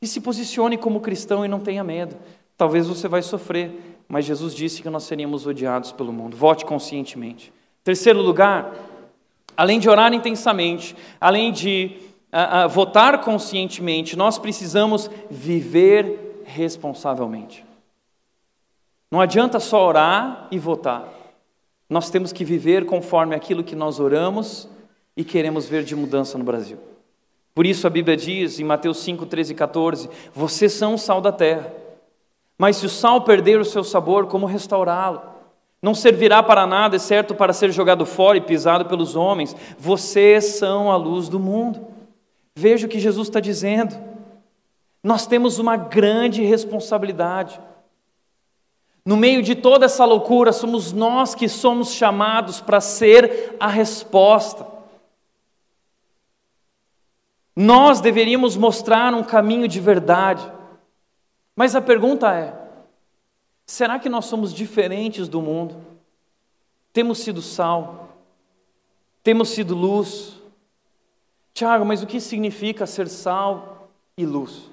[0.00, 2.16] E se posicione como cristão e não tenha medo.
[2.56, 6.36] Talvez você vai sofrer, mas Jesus disse que nós seríamos odiados pelo mundo.
[6.36, 7.52] Vote conscientemente.
[7.82, 8.74] Terceiro lugar,
[9.56, 11.96] além de orar intensamente, além de
[12.70, 17.65] votar conscientemente, nós precisamos viver responsavelmente.
[19.10, 21.08] Não adianta só orar e votar.
[21.88, 24.68] Nós temos que viver conforme aquilo que nós oramos
[25.16, 26.78] e queremos ver de mudança no Brasil.
[27.54, 31.20] Por isso a Bíblia diz em Mateus 5, 13 e 14: Vocês são o sal
[31.20, 31.72] da terra.
[32.58, 35.22] Mas se o sal perder o seu sabor, como restaurá-lo?
[35.80, 39.54] Não servirá para nada, exceto para ser jogado fora e pisado pelos homens.
[39.78, 41.86] Vocês são a luz do mundo.
[42.56, 43.94] Veja o que Jesus está dizendo.
[45.02, 47.60] Nós temos uma grande responsabilidade.
[49.06, 54.66] No meio de toda essa loucura, somos nós que somos chamados para ser a resposta.
[57.54, 60.52] Nós deveríamos mostrar um caminho de verdade.
[61.54, 62.52] Mas a pergunta é:
[63.64, 65.76] será que nós somos diferentes do mundo?
[66.92, 68.08] Temos sido sal?
[69.22, 70.42] Temos sido luz?
[71.54, 73.88] Tiago, mas o que significa ser sal
[74.18, 74.68] e luz?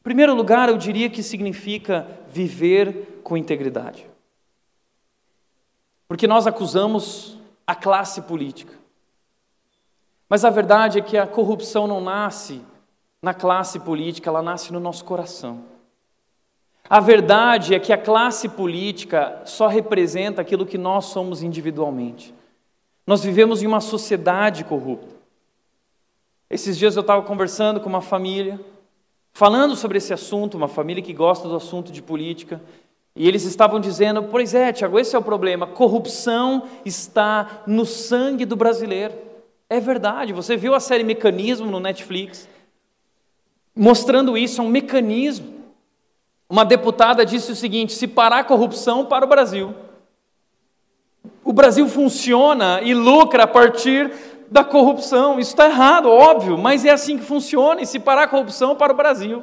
[0.00, 4.08] Em primeiro lugar, eu diria que significa viver com integridade.
[6.06, 8.72] Porque nós acusamos a classe política.
[10.28, 12.62] Mas a verdade é que a corrupção não nasce
[13.20, 15.64] na classe política, ela nasce no nosso coração.
[16.88, 22.32] A verdade é que a classe política só representa aquilo que nós somos individualmente.
[23.04, 25.16] Nós vivemos em uma sociedade corrupta.
[26.48, 28.60] Esses dias eu estava conversando com uma família,
[29.32, 32.62] falando sobre esse assunto, uma família que gosta do assunto de política,
[33.16, 35.66] e eles estavam dizendo: Pois é, Tiago, esse é o problema.
[35.66, 39.14] Corrupção está no sangue do brasileiro.
[39.68, 42.46] É verdade, você viu a série Mecanismo no Netflix?
[43.74, 45.56] Mostrando isso, é um mecanismo.
[46.48, 49.74] Uma deputada disse o seguinte: se parar a corrupção, para o Brasil.
[51.42, 54.12] O Brasil funciona e lucra a partir
[54.50, 55.40] da corrupção.
[55.40, 57.80] Isso está errado, óbvio, mas é assim que funciona.
[57.80, 59.42] E se parar a corrupção, para o Brasil.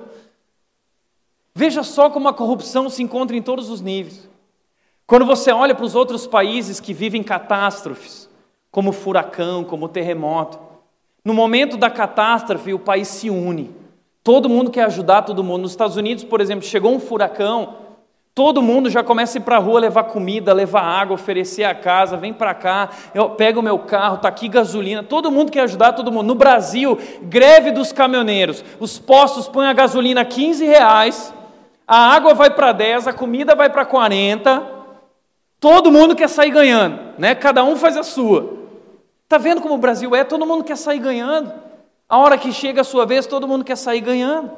[1.56, 4.30] Veja só como a corrupção se encontra em todos os níveis.
[5.06, 8.30] Quando você olha para os outros países que vivem catástrofes,
[8.72, 10.60] como furacão, como terremoto,
[11.24, 13.74] no momento da catástrofe o país se une.
[14.24, 15.64] Todo mundo quer ajudar todo mundo.
[15.64, 17.84] Nos Estados Unidos, por exemplo, chegou um furacão,
[18.36, 21.76] Todo mundo já começa a ir para a rua levar comida, levar água, oferecer a
[21.76, 25.04] casa, vem para cá, eu pego o meu carro, está aqui gasolina.
[25.04, 26.26] Todo mundo quer ajudar todo mundo.
[26.26, 28.66] No Brasil, greve dos caminhoneiros.
[28.80, 31.32] Os postos põem a gasolina a 15 reais,
[31.94, 34.68] a água vai para 10, a comida vai para 40.
[35.60, 37.36] Todo mundo quer sair ganhando, né?
[37.36, 38.58] Cada um faz a sua.
[39.26, 40.24] Está vendo como o Brasil é?
[40.24, 41.54] Todo mundo quer sair ganhando.
[42.10, 44.54] A hora que chega a sua vez, todo mundo quer sair ganhando.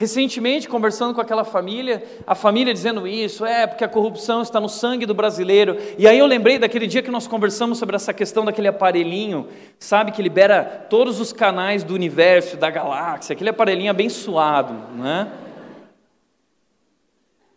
[0.00, 4.70] Recentemente, conversando com aquela família, a família dizendo isso, é porque a corrupção está no
[4.70, 5.76] sangue do brasileiro.
[5.98, 9.46] E aí eu lembrei daquele dia que nós conversamos sobre essa questão daquele aparelhinho,
[9.78, 15.44] sabe, que libera todos os canais do universo, da galáxia, aquele aparelhinho abençoado, né?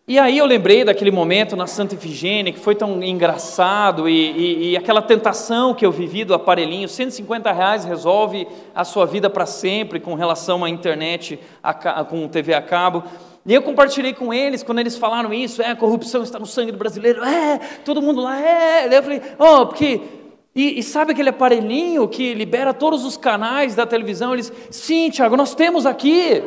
[0.10, 4.72] E aí eu lembrei daquele momento na Santa Efigênia, que foi tão engraçado, e, e,
[4.72, 9.45] e, aquela tentação que eu vivi do aparelhinho, 150 reais resolve a sua vida para
[9.45, 13.03] sempre com relação à internet, a, com TV a cabo.
[13.45, 16.72] E eu compartilhei com eles, quando eles falaram isso, é, a corrupção está no sangue
[16.72, 18.88] do brasileiro, é, todo mundo lá, é.
[18.91, 20.01] Eu falei, oh, porque
[20.55, 24.34] e, e, sabe aquele aparelhinho que libera todos os canais da televisão?
[24.34, 26.43] Eles, sim, Tiago, nós temos aqui.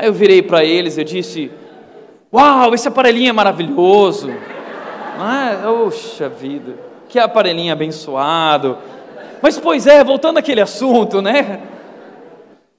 [0.00, 1.50] Aí eu virei para eles, eu disse:
[2.32, 4.30] Uau, esse aparelhinho é maravilhoso.
[5.18, 6.74] Ah, oxa vida,
[7.06, 8.78] que aparelhinho abençoado.
[9.42, 11.60] Mas, pois é, voltando àquele assunto, né?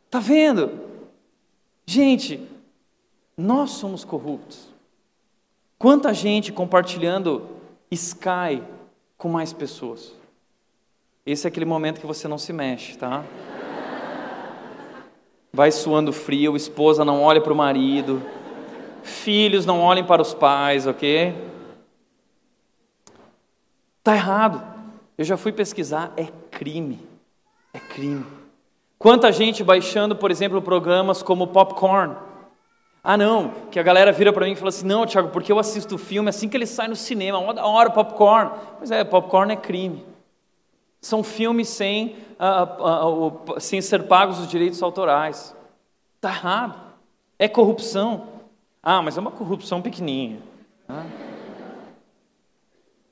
[0.10, 0.72] Tá vendo?
[1.86, 2.44] Gente,
[3.38, 4.74] nós somos corruptos.
[5.78, 7.48] Quanta gente compartilhando
[7.92, 8.64] Sky
[9.16, 10.12] com mais pessoas.
[11.24, 13.24] Esse é aquele momento que você não se mexe, tá?
[15.54, 18.22] Vai suando frio, esposa não olha para o marido,
[19.04, 21.36] filhos não olhem para os pais, ok?
[24.04, 24.64] Tá errado.
[25.18, 27.00] Eu já fui pesquisar, é crime.
[27.74, 28.26] É crime.
[28.98, 32.16] Quanta gente baixando, por exemplo, programas como Popcorn.
[33.04, 35.58] Ah, não, que a galera vira para mim e fala assim: não, Tiago, porque eu
[35.58, 38.52] assisto o filme assim que ele sai no cinema, uma da hora, popcorn.
[38.80, 40.06] Mas é, popcorn é crime.
[41.02, 45.56] São filmes sem, uh, uh, uh, sem ser pagos os direitos autorais.
[46.16, 46.80] Está errado.
[47.40, 48.28] É corrupção.
[48.84, 50.40] Ah, mas é uma corrupção pequenininha.
[50.88, 51.04] Ah.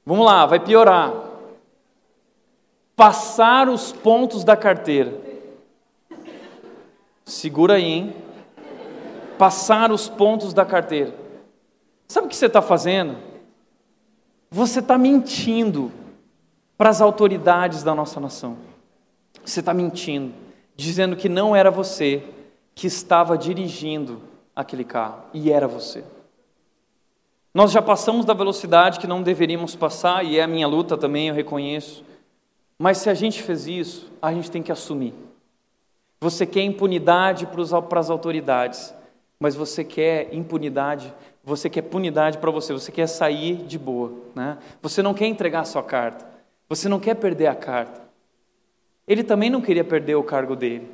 [0.06, 1.14] Vamos lá, vai piorar.
[2.96, 5.20] Passar os pontos da carteira.
[7.26, 8.16] Segura aí, hein?
[9.38, 11.14] Passar os pontos da carteira.
[12.08, 13.18] Sabe o que você está fazendo?
[14.52, 15.92] Você está mentindo
[16.80, 18.56] para as autoridades da nossa nação.
[19.44, 20.34] Você está mentindo,
[20.78, 22.24] dizendo que não era você
[22.74, 24.22] que estava dirigindo
[24.56, 26.06] aquele carro, e era você.
[27.54, 31.28] Nós já passamos da velocidade que não deveríamos passar, e é a minha luta também,
[31.28, 32.02] eu reconheço.
[32.78, 35.14] Mas se a gente fez isso, a gente tem que assumir.
[36.22, 38.96] Você quer impunidade para as autoridades,
[39.38, 41.14] mas você quer impunidade,
[41.44, 44.14] você quer punidade para você, você quer sair de boa.
[44.34, 44.58] Né?
[44.82, 46.29] Você não quer entregar a sua carta.
[46.70, 48.00] Você não quer perder a carta.
[49.08, 50.88] Ele também não queria perder o cargo dele.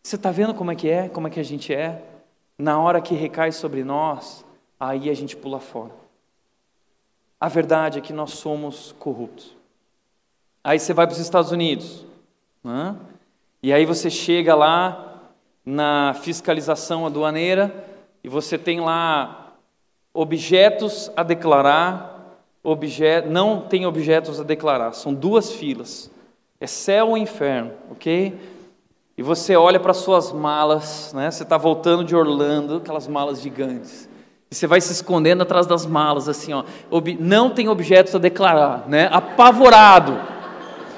[0.00, 2.00] Você está vendo como é que é, como é que a gente é?
[2.56, 4.44] Na hora que recai sobre nós,
[4.78, 5.90] aí a gente pula fora.
[7.40, 9.56] A verdade é que nós somos corruptos.
[10.62, 12.06] Aí você vai para os Estados Unidos,
[12.62, 12.96] né?
[13.62, 15.20] e aí você chega lá
[15.66, 17.84] na fiscalização aduaneira
[18.22, 19.54] e você tem lá
[20.14, 22.13] objetos a declarar
[22.64, 26.10] objeto, não tem objetos a declarar, são duas filas.
[26.58, 28.38] É céu ou inferno, ok?
[29.16, 31.30] E você olha para suas malas, né?
[31.30, 34.08] Você está voltando de Orlando, aquelas malas gigantes.
[34.50, 36.64] E você vai se escondendo atrás das malas, assim, ó.
[37.20, 39.08] Não tem objetos a declarar, né?
[39.12, 40.18] Apavorado,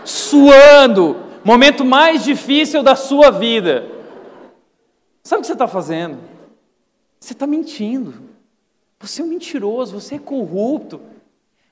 [0.04, 3.86] suando, momento mais difícil da sua vida.
[5.22, 6.18] Sabe o que você está fazendo?
[7.18, 8.14] Você está mentindo.
[9.00, 11.00] Você é um mentiroso, você é corrupto.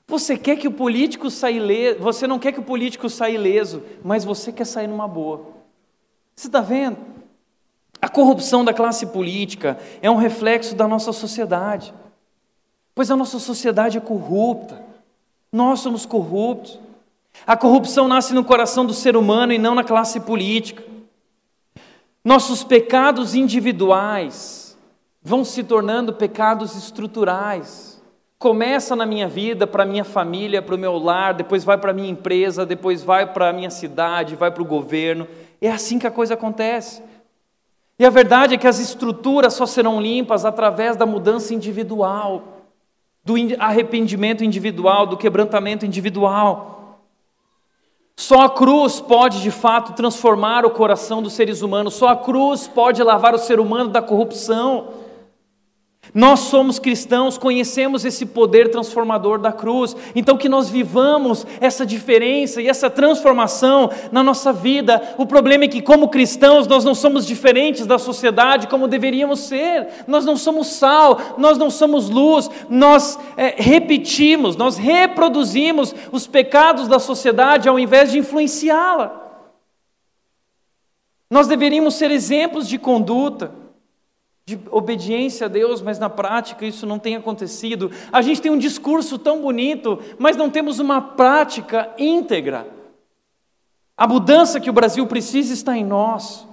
[0.07, 3.81] Você quer que o político saia ileso, você não quer que o político saia ileso,
[4.03, 5.47] mas você quer sair numa boa.
[6.35, 6.97] Você está vendo?
[8.01, 11.93] A corrupção da classe política é um reflexo da nossa sociedade.
[12.93, 14.83] Pois a nossa sociedade é corrupta.
[15.51, 16.79] Nós somos corruptos.
[17.47, 20.83] A corrupção nasce no coração do ser humano e não na classe política.
[22.23, 24.77] Nossos pecados individuais
[25.21, 27.94] vão se tornando pecados estruturais.
[28.37, 32.09] Começa na minha vida, para minha família, para o meu lar, depois vai para minha
[32.09, 35.27] empresa, depois vai para a minha cidade, vai para o governo.
[35.61, 37.01] É assim que a coisa acontece.
[37.97, 42.43] E a verdade é que as estruturas só serão limpas através da mudança individual,
[43.23, 46.99] do arrependimento individual, do quebrantamento individual.
[48.17, 52.67] Só a cruz pode de fato transformar o coração dos seres humanos, só a cruz
[52.67, 55.04] pode lavar o ser humano da corrupção.
[56.15, 62.61] Nós somos cristãos, conhecemos esse poder transformador da cruz, então que nós vivamos essa diferença
[62.61, 65.13] e essa transformação na nossa vida.
[65.17, 69.89] O problema é que, como cristãos, nós não somos diferentes da sociedade como deveríamos ser,
[70.07, 76.87] nós não somos sal, nós não somos luz, nós é, repetimos, nós reproduzimos os pecados
[76.87, 79.21] da sociedade ao invés de influenciá-la.
[81.29, 83.64] Nós deveríamos ser exemplos de conduta
[84.45, 87.89] de obediência a Deus, mas na prática isso não tem acontecido.
[88.11, 92.67] A gente tem um discurso tão bonito, mas não temos uma prática íntegra.
[93.97, 96.45] A mudança que o Brasil precisa está em nós.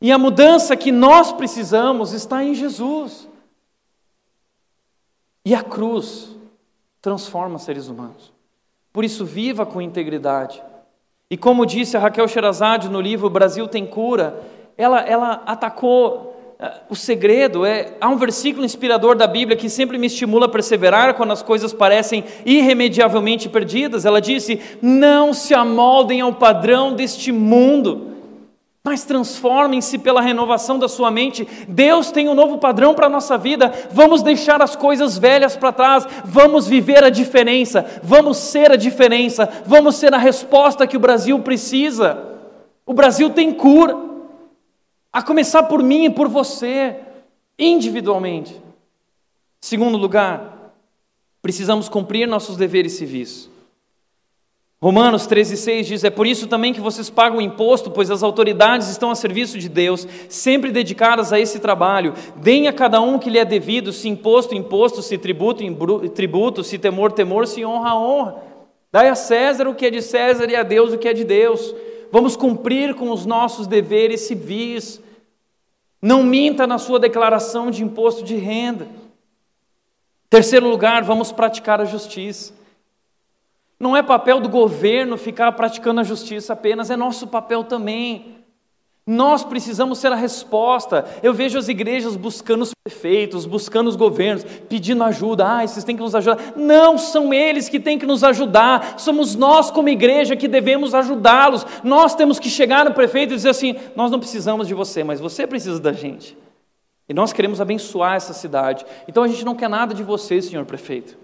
[0.00, 3.28] E a mudança que nós precisamos está em Jesus.
[5.44, 6.34] E a cruz
[7.02, 8.32] transforma seres humanos.
[8.94, 10.62] Por isso, viva com integridade.
[11.28, 14.42] E como disse a Raquel Sherazade no livro Brasil tem cura,
[14.76, 16.37] ela, ela atacou
[16.90, 21.14] o segredo é há um versículo inspirador da Bíblia que sempre me estimula a perseverar
[21.14, 24.04] quando as coisas parecem irremediavelmente perdidas.
[24.04, 28.08] Ela disse: "Não se amoldem ao padrão deste mundo,
[28.82, 31.46] mas transformem-se pela renovação da sua mente.
[31.68, 33.72] Deus tem um novo padrão para a nossa vida.
[33.92, 39.48] Vamos deixar as coisas velhas para trás, vamos viver a diferença, vamos ser a diferença,
[39.64, 42.18] vamos ser a resposta que o Brasil precisa.
[42.86, 44.07] O Brasil tem cura.
[45.12, 46.96] A começar por mim e por você,
[47.58, 48.54] individualmente.
[49.60, 50.74] Segundo lugar,
[51.40, 53.50] precisamos cumprir nossos deveres civis.
[54.80, 59.10] Romanos 13,6 diz: É por isso também que vocês pagam imposto, pois as autoridades estão
[59.10, 62.14] a serviço de Deus, sempre dedicadas a esse trabalho.
[62.36, 65.64] Deem a cada um que lhe é devido, se imposto, imposto, se tributo,
[66.10, 68.36] tributo, se temor, temor, se honra, honra.
[68.92, 71.24] Dai a César o que é de César e a Deus o que é de
[71.24, 71.74] Deus
[72.10, 75.00] vamos cumprir com os nossos deveres civis.
[76.00, 78.88] Não minta na sua declaração de imposto de renda.
[80.30, 82.52] Terceiro lugar, vamos praticar a justiça.
[83.80, 88.37] Não é papel do governo ficar praticando a justiça apenas, é nosso papel também.
[89.10, 91.06] Nós precisamos ser a resposta.
[91.22, 95.46] Eu vejo as igrejas buscando os prefeitos, buscando os governos, pedindo ajuda.
[95.46, 96.52] Ah, vocês têm que nos ajudar.
[96.54, 99.00] Não, são eles que têm que nos ajudar.
[99.00, 101.64] Somos nós, como igreja, que devemos ajudá-los.
[101.82, 105.20] Nós temos que chegar no prefeito e dizer assim: nós não precisamos de você, mas
[105.20, 106.36] você precisa da gente.
[107.08, 108.84] E nós queremos abençoar essa cidade.
[109.08, 111.16] Então a gente não quer nada de você, senhor prefeito.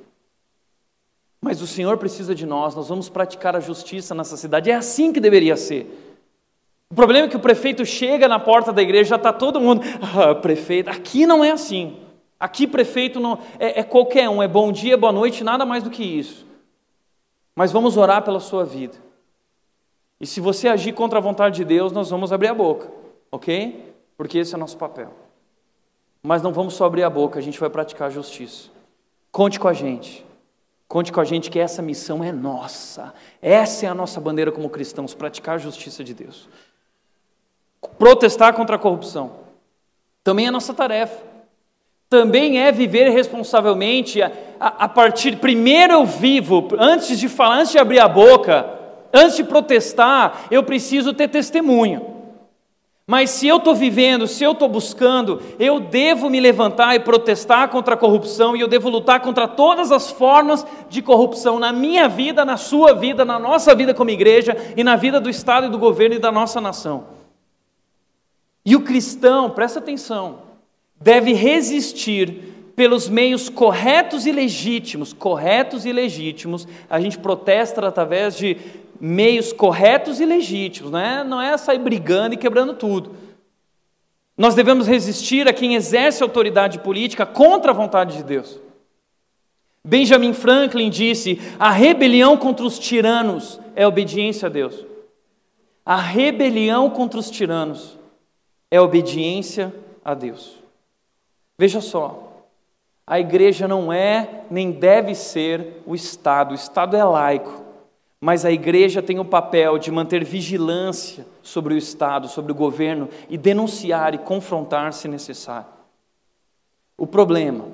[1.39, 4.71] Mas o Senhor precisa de nós, nós vamos praticar a justiça nessa cidade.
[4.71, 6.04] É assim que deveria ser.
[6.95, 9.83] O problema é que o prefeito chega na porta da igreja, já está todo mundo,
[10.01, 10.89] ah, prefeito.
[10.89, 11.97] Aqui não é assim.
[12.39, 15.91] Aqui prefeito não é, é qualquer um, é bom dia, boa noite, nada mais do
[15.91, 16.47] que isso.
[17.57, 18.95] Mas vamos orar pela sua vida.
[20.21, 22.89] E se você agir contra a vontade de Deus, nós vamos abrir a boca,
[23.29, 23.93] ok?
[24.17, 25.13] Porque esse é o nosso papel.
[26.23, 28.71] Mas não vamos só abrir a boca, a gente vai praticar a justiça.
[29.33, 30.25] Conte com a gente.
[30.87, 33.13] Conte com a gente que essa missão é nossa.
[33.43, 36.49] Essa é a nossa bandeira como cristãos, praticar a justiça de Deus
[37.99, 39.33] protestar contra a corrupção.
[40.23, 41.19] Também é nossa tarefa.
[42.09, 44.31] Também é viver responsavelmente a,
[44.61, 45.37] a, a, partir.
[45.37, 48.67] Primeiro eu vivo, antes de falar, antes de abrir a boca,
[49.13, 52.15] antes de protestar, eu preciso ter testemunho.
[53.07, 57.69] Mas se eu estou vivendo, se eu estou buscando, eu devo me levantar e protestar
[57.69, 62.09] contra a corrupção e eu devo lutar contra todas as formas de corrupção na minha
[62.09, 65.71] vida, na sua vida, na nossa vida como igreja e na vida do Estado e
[65.71, 67.14] do governo e da nossa nação.
[68.65, 70.43] E o cristão, presta atenção,
[71.01, 78.57] deve resistir pelos meios corretos e legítimos, corretos e legítimos, a gente protesta através de
[79.01, 83.15] meios corretos e legítimos, não é, não é sair brigando e quebrando tudo.
[84.37, 88.59] Nós devemos resistir a quem exerce autoridade política contra a vontade de Deus.
[89.85, 94.85] Benjamin Franklin disse: a rebelião contra os tiranos é obediência a Deus.
[95.87, 97.97] A rebelião contra os tiranos
[98.75, 99.73] é obediência
[100.05, 100.57] a Deus.
[101.57, 102.49] Veja só,
[103.07, 107.63] a igreja não é nem deve ser o Estado, o Estado é laico,
[108.21, 113.09] mas a igreja tem o papel de manter vigilância sobre o Estado, sobre o governo
[113.29, 115.69] e denunciar e confrontar se necessário.
[116.99, 117.69] O problema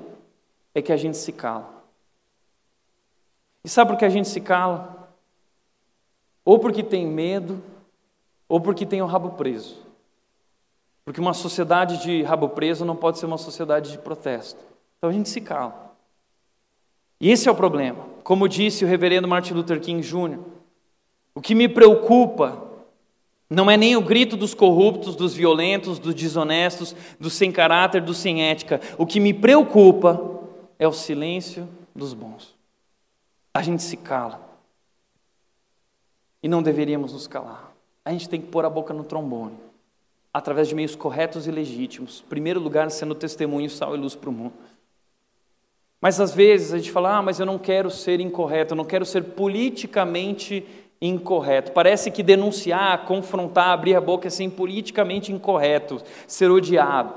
[0.75, 1.83] é que a gente se cala.
[3.63, 5.11] E sabe por que a gente se cala?
[6.45, 7.59] Ou porque tem medo,
[8.47, 9.89] ou porque tem o rabo preso.
[11.11, 14.61] Porque uma sociedade de rabo preso não pode ser uma sociedade de protesto.
[14.97, 15.93] Então a gente se cala.
[17.19, 18.05] E esse é o problema.
[18.23, 20.39] Como disse o reverendo Martin Luther King Jr.,
[21.35, 22.65] o que me preocupa
[23.49, 28.17] não é nem o grito dos corruptos, dos violentos, dos desonestos, dos sem caráter, dos
[28.17, 28.79] sem ética.
[28.97, 30.39] O que me preocupa
[30.79, 32.55] é o silêncio dos bons.
[33.53, 34.39] A gente se cala.
[36.41, 37.73] E não deveríamos nos calar.
[38.05, 39.70] A gente tem que pôr a boca no trombone
[40.33, 42.23] através de meios corretos e legítimos.
[42.25, 44.53] Em primeiro lugar, sendo testemunho, sal e luz para o mundo.
[45.99, 48.85] Mas às vezes a gente fala, ah, mas eu não quero ser incorreto, eu não
[48.85, 50.65] quero ser politicamente
[50.99, 51.71] incorreto.
[51.71, 57.13] Parece que denunciar, confrontar, abrir a boca é ser politicamente incorreto, ser odiado.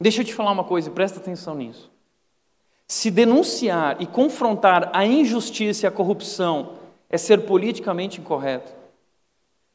[0.00, 1.90] Deixa eu te falar uma coisa, presta atenção nisso.
[2.86, 6.74] Se denunciar e confrontar a injustiça e a corrupção
[7.10, 8.72] é ser politicamente incorreto,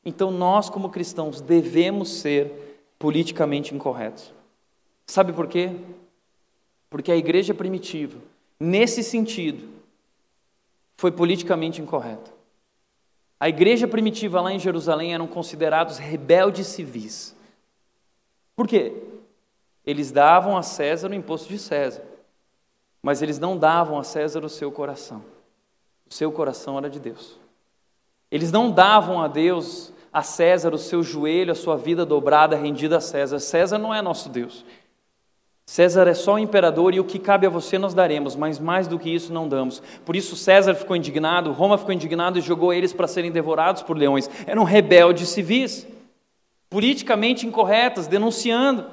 [0.06, 4.34] então nós, como cristãos, devemos ser politicamente incorretos.
[5.06, 5.72] Sabe por quê?
[6.90, 8.18] Porque a igreja primitiva,
[8.60, 9.68] nesse sentido,
[10.96, 12.32] foi politicamente incorreta.
[13.40, 17.36] A igreja primitiva lá em Jerusalém eram considerados rebeldes civis.
[18.56, 19.04] Por quê?
[19.86, 22.04] Eles davam a César o imposto de César,
[23.02, 25.24] mas eles não davam a César o seu coração.
[26.10, 27.38] O seu coração era de Deus.
[28.34, 32.98] Eles não davam a Deus, a César, o seu joelho, a sua vida dobrada, rendida
[32.98, 33.38] a César.
[33.38, 34.66] César não é nosso Deus.
[35.68, 38.88] César é só o imperador e o que cabe a você nós daremos, mas mais
[38.88, 39.84] do que isso não damos.
[40.04, 43.96] Por isso César ficou indignado, Roma ficou indignado e jogou eles para serem devorados por
[43.96, 44.28] leões.
[44.48, 45.86] Eram rebeldes civis,
[46.72, 48.84] politicamente incorretas, denunciando.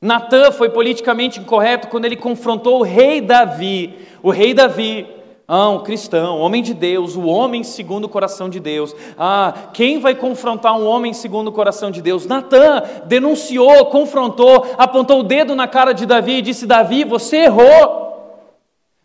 [0.00, 3.94] Natã foi politicamente incorreto quando ele confrontou o rei Davi.
[4.22, 8.58] O rei Davi ah, um cristão, homem de Deus, o homem segundo o coração de
[8.58, 8.96] Deus.
[9.18, 12.26] Ah, quem vai confrontar um homem segundo o coração de Deus?
[12.26, 18.04] Natan denunciou, confrontou, apontou o dedo na cara de Davi e disse: Davi, você errou.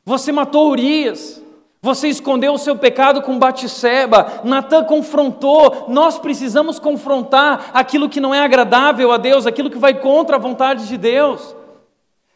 [0.06, 1.44] Você matou Urias.
[1.82, 4.42] Você escondeu o seu pecado com Batisseba.
[4.46, 5.88] Natan confrontou.
[5.90, 10.40] Nós precisamos confrontar aquilo que não é agradável a Deus, aquilo que vai contra a
[10.40, 11.59] vontade de Deus.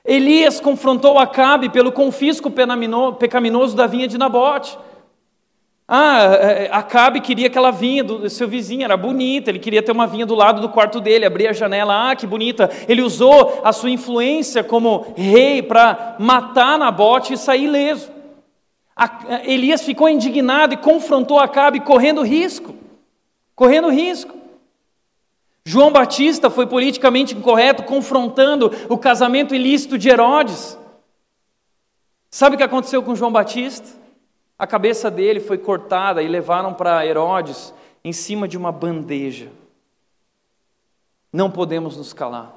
[0.05, 2.51] Elias confrontou Acabe pelo confisco
[3.17, 4.77] pecaminoso da vinha de Nabote.
[5.87, 9.91] Ah, é, é, Acabe queria aquela vinha do seu vizinho, era bonita, ele queria ter
[9.91, 12.69] uma vinha do lado do quarto dele, abrir a janela, ah, que bonita.
[12.87, 18.11] Ele usou a sua influência como rei para matar Nabote e sair ileso.
[19.45, 22.75] Elias ficou indignado e confrontou Acabe correndo risco.
[23.55, 24.42] Correndo risco.
[25.65, 30.77] João Batista foi politicamente incorreto, confrontando o casamento ilícito de Herodes.
[32.29, 33.87] Sabe o que aconteceu com João Batista?
[34.59, 39.49] A cabeça dele foi cortada e levaram para Herodes em cima de uma bandeja.
[41.31, 42.53] Não podemos nos calar,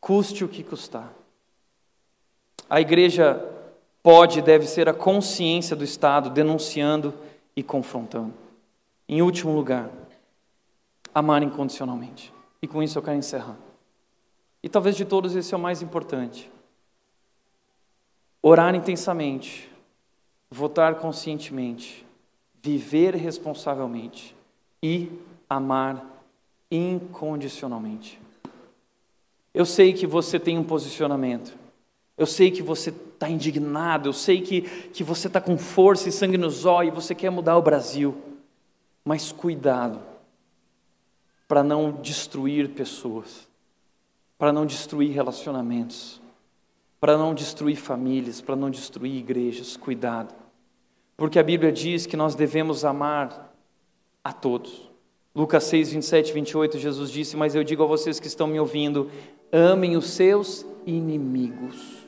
[0.00, 1.12] custe o que custar.
[2.68, 3.42] A igreja
[4.02, 7.14] pode e deve ser a consciência do Estado denunciando
[7.54, 8.34] e confrontando.
[9.08, 9.88] Em último lugar,
[11.16, 12.30] amar incondicionalmente.
[12.60, 13.56] E com isso eu quero encerrar.
[14.62, 16.50] E talvez de todos esse é o mais importante.
[18.42, 19.70] Orar intensamente,
[20.50, 22.04] votar conscientemente,
[22.62, 24.36] viver responsavelmente
[24.82, 25.10] e
[25.48, 26.04] amar
[26.70, 28.20] incondicionalmente.
[29.54, 31.56] Eu sei que você tem um posicionamento,
[32.18, 34.60] eu sei que você está indignado, eu sei que,
[34.90, 38.14] que você está com força e sangue nos olhos e você quer mudar o Brasil,
[39.02, 40.15] mas cuidado
[41.48, 43.48] para não destruir pessoas,
[44.38, 46.20] para não destruir relacionamentos,
[47.00, 49.76] para não destruir famílias, para não destruir igrejas.
[49.76, 50.34] Cuidado,
[51.16, 53.54] porque a Bíblia diz que nós devemos amar
[54.22, 54.90] a todos.
[55.34, 58.58] Lucas 6, 27 e 28, Jesus disse: Mas eu digo a vocês que estão me
[58.58, 59.10] ouvindo,
[59.52, 62.06] amem os seus inimigos.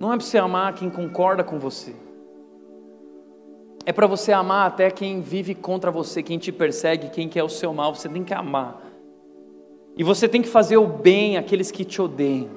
[0.00, 1.94] Não é para você amar quem concorda com você.
[3.84, 7.48] É para você amar até quem vive contra você, quem te persegue, quem quer o
[7.48, 8.80] seu mal, você tem que amar.
[9.96, 12.50] E você tem que fazer o bem àqueles que te odeiam.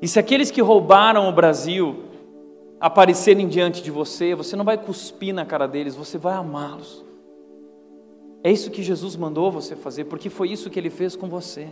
[0.00, 2.04] E se aqueles que roubaram o Brasil
[2.80, 7.04] aparecerem diante de você, você não vai cuspir na cara deles, você vai amá-los.
[8.42, 11.68] É isso que Jesus mandou você fazer, porque foi isso que ele fez com você.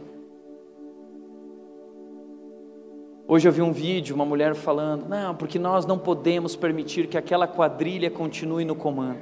[3.31, 7.19] Hoje eu vi um vídeo, uma mulher falando: não, porque nós não podemos permitir que
[7.19, 9.21] aquela quadrilha continue no comando.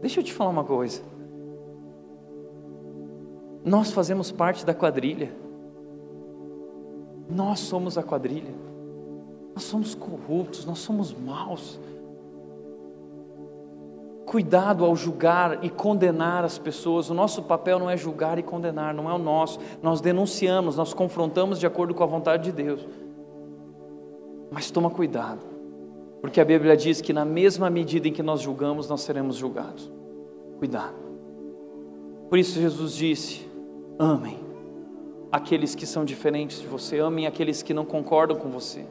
[0.00, 1.02] Deixa eu te falar uma coisa.
[3.62, 5.30] Nós fazemos parte da quadrilha.
[7.28, 8.54] Nós somos a quadrilha.
[9.54, 11.78] Nós somos corruptos, nós somos maus.
[14.24, 17.10] Cuidado ao julgar e condenar as pessoas.
[17.10, 19.60] O nosso papel não é julgar e condenar, não é o nosso.
[19.82, 22.86] Nós denunciamos, nós confrontamos de acordo com a vontade de Deus.
[24.52, 25.40] Mas toma cuidado,
[26.20, 29.90] porque a Bíblia diz que na mesma medida em que nós julgamos, nós seremos julgados.
[30.58, 30.94] Cuidado.
[32.28, 33.48] Por isso Jesus disse:
[33.98, 34.38] amem
[35.32, 38.84] aqueles que são diferentes de você, amem aqueles que não concordam com você.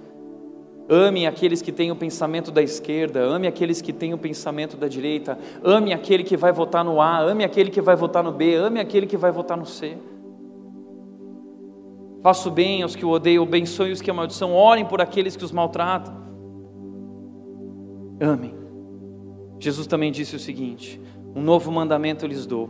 [0.89, 4.87] Ame aqueles que têm o pensamento da esquerda, ame aqueles que têm o pensamento da
[4.87, 8.55] direita, ame aquele que vai votar no A, ame aquele que vai votar no B,
[8.55, 9.97] ame aquele que vai votar no C.
[12.21, 15.51] Faço bem aos que o odeiam, abençoe os que amaldiçoam, orem por aqueles que os
[15.51, 16.13] maltratam.
[18.19, 18.53] Amem.
[19.59, 21.01] Jesus também disse o seguinte:
[21.35, 22.69] Um novo mandamento eu lhes dou: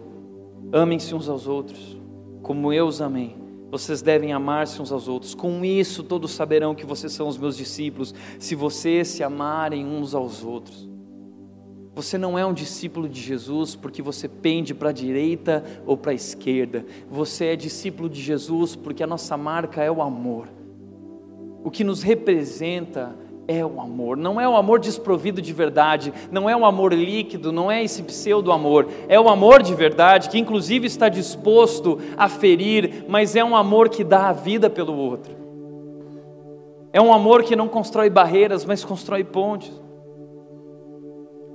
[0.72, 2.00] amem-se uns aos outros,
[2.42, 3.36] como eu os amei.
[3.70, 5.34] Vocês devem amar-se uns aos outros.
[5.34, 10.14] Com isso, todos saberão que vocês são os meus discípulos, se vocês se amarem uns
[10.14, 10.91] aos outros.
[11.94, 16.12] Você não é um discípulo de Jesus porque você pende para a direita ou para
[16.12, 16.86] a esquerda.
[17.10, 20.48] Você é discípulo de Jesus porque a nossa marca é o amor.
[21.64, 23.14] O que nos representa
[23.48, 27.52] é o amor, não é o amor desprovido de verdade, não é o amor líquido,
[27.52, 33.06] não é esse pseudo-amor, é o amor de verdade que, inclusive, está disposto a ferir,
[33.10, 35.36] mas é um amor que dá a vida pelo outro.
[36.94, 39.72] É um amor que não constrói barreiras, mas constrói pontes.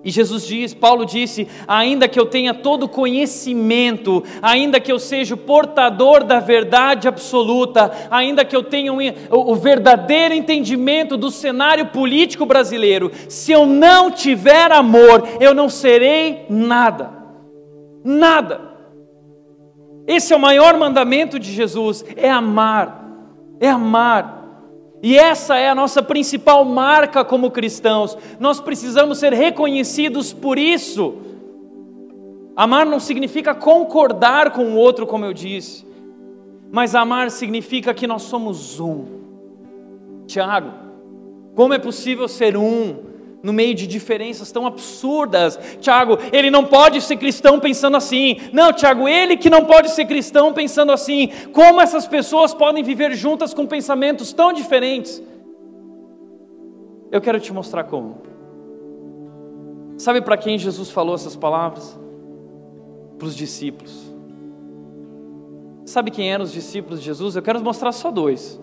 [0.07, 5.35] E Jesus diz, Paulo disse: ainda que eu tenha todo conhecimento, ainda que eu seja
[5.35, 8.99] o portador da verdade absoluta, ainda que eu tenha um,
[9.33, 16.47] o, verdadeiro entendimento do cenário político brasileiro, se eu não tiver amor, eu não serei
[16.49, 17.11] nada.
[18.05, 18.61] Nada.
[20.07, 23.11] Esse é o maior mandamento de Jesus: é amar,
[23.59, 24.36] é amar.
[25.03, 28.17] E essa é a nossa principal marca como cristãos.
[28.41, 31.15] Nós precisamos ser reconhecidos por isso.
[32.57, 35.87] Amar não significa concordar com o outro, como eu disse,
[36.73, 39.05] mas amar significa que nós somos um.
[40.27, 40.73] Tiago,
[41.55, 45.59] como é possível ser um no meio de diferenças tão absurdas.
[45.81, 48.39] Tiago, ele não pode ser cristão pensando assim.
[48.53, 51.31] Não, Tiago, ele que não pode ser cristão pensando assim.
[51.53, 55.23] Como essas pessoas podem viver juntas com pensamentos tão diferentes?
[57.11, 58.23] Eu quero te mostrar como.
[59.97, 61.99] Sabe para quem Jesus falou essas palavras?
[63.19, 64.13] Para os discípulos.
[65.85, 67.37] Sabe quem eram os discípulos de Jesus?
[67.37, 68.61] Eu quero mostrar só dois.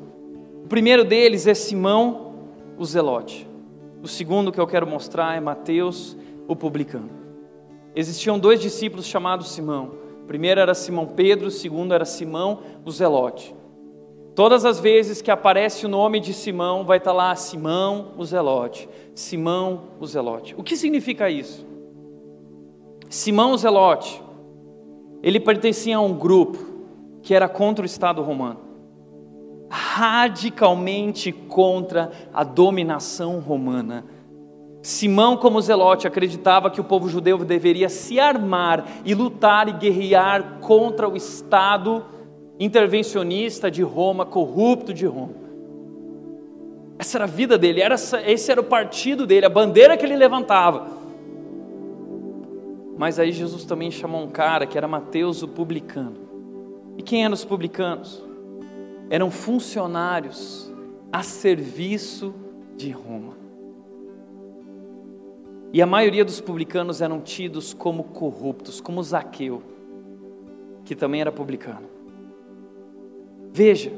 [0.64, 2.34] O primeiro deles é Simão,
[2.78, 3.53] o Zelote.
[4.04, 7.10] O segundo que eu quero mostrar é Mateus, o publicano.
[7.96, 9.94] Existiam dois discípulos chamados Simão.
[10.24, 13.56] O primeiro era Simão Pedro, o segundo era Simão, o Zelote.
[14.36, 18.90] Todas as vezes que aparece o nome de Simão, vai estar lá Simão, o Zelote.
[19.16, 20.54] Simão, o Zelote.
[20.58, 21.66] O que significa isso?
[23.10, 24.22] Simão, o Zelote,
[25.22, 26.60] ele pertencia a um grupo
[27.22, 28.73] que era contra o Estado romano
[29.74, 34.06] radicalmente contra a dominação romana.
[34.84, 40.60] Simão, como Zelote, acreditava que o povo judeu deveria se armar e lutar e guerrear
[40.62, 42.06] contra o Estado
[42.60, 45.34] intervencionista de Roma, corrupto de Roma.
[47.00, 50.16] Essa era a vida dele, era, esse era o partido dele, a bandeira que ele
[50.16, 50.86] levantava.
[52.96, 56.16] Mas aí Jesus também chamou um cara que era Mateus, o publicano.
[56.96, 58.33] E quem eram os publicanos?
[59.10, 60.72] Eram funcionários
[61.12, 62.34] a serviço
[62.76, 63.38] de Roma.
[65.72, 69.62] E a maioria dos publicanos eram tidos como corruptos, como Zaqueu,
[70.86, 71.88] que também era publicano.
[73.52, 73.92] Veja,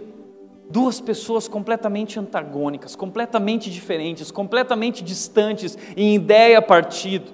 [0.70, 7.32] duas pessoas completamente antagônicas, completamente diferentes, completamente distantes em ideia, partido,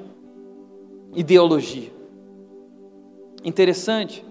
[1.15, 1.91] ideologia.
[3.43, 4.25] Interessante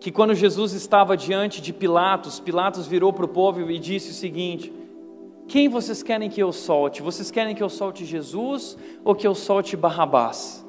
[0.00, 4.14] que quando Jesus estava diante de Pilatos, Pilatos virou para o povo e disse o
[4.14, 4.72] seguinte:
[5.46, 7.02] Quem vocês querem que eu solte?
[7.02, 10.64] Vocês querem que eu solte Jesus ou que eu solte Barrabás?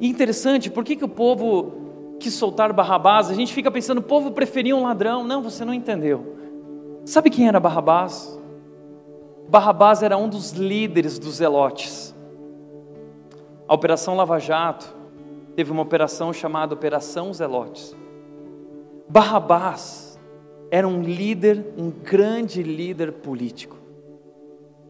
[0.00, 3.30] Interessante, por que, que o povo quis soltar Barrabás?
[3.30, 5.22] A gente fica pensando, o povo preferia um ladrão.
[5.24, 6.36] Não, você não entendeu.
[7.04, 8.38] Sabe quem era Barrabás?
[9.48, 12.14] Barrabás era um dos líderes dos zelotes.
[13.68, 14.93] A Operação Lava Jato
[15.54, 17.96] teve uma operação chamada Operação Zelotes.
[19.08, 20.18] Barrabás
[20.70, 23.76] era um líder, um grande líder político.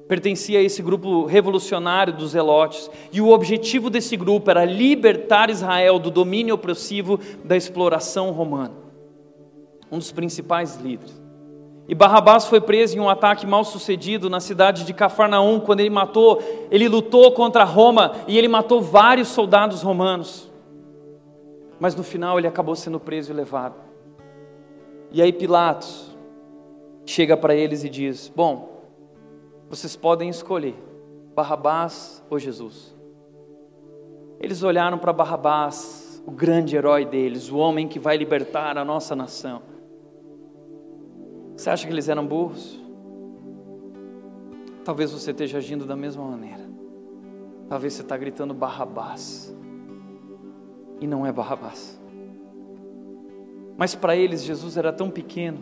[0.09, 5.99] Pertencia a esse grupo revolucionário dos Zelotes, e o objetivo desse grupo era libertar Israel
[5.99, 8.73] do domínio opressivo da exploração romana.
[9.91, 11.23] Um dos principais líderes.
[11.87, 15.91] E Barrabás foi preso em um ataque mal sucedido na cidade de Cafarnaum, quando ele
[15.91, 20.54] matou, ele lutou contra Roma e ele matou vários soldados romanos
[21.85, 23.75] mas no final ele acabou sendo preso e levado.
[25.13, 26.17] E aí Pilatos
[27.05, 28.89] chega para eles e diz: Bom,
[29.69, 30.75] vocês podem escolher
[31.35, 32.97] Barrabás ou Jesus.
[34.41, 39.15] Eles olharam para Barrabás, o grande herói deles, o homem que vai libertar a nossa
[39.15, 39.61] nação.
[41.55, 42.81] Você acha que eles eram burros?
[44.87, 46.65] Talvez você esteja agindo da mesma maneira.
[47.69, 49.55] Talvez você está gritando Barrabás
[51.01, 52.01] e não é Barrabás.
[53.77, 55.59] Mas para eles Jesus era tão pequeno.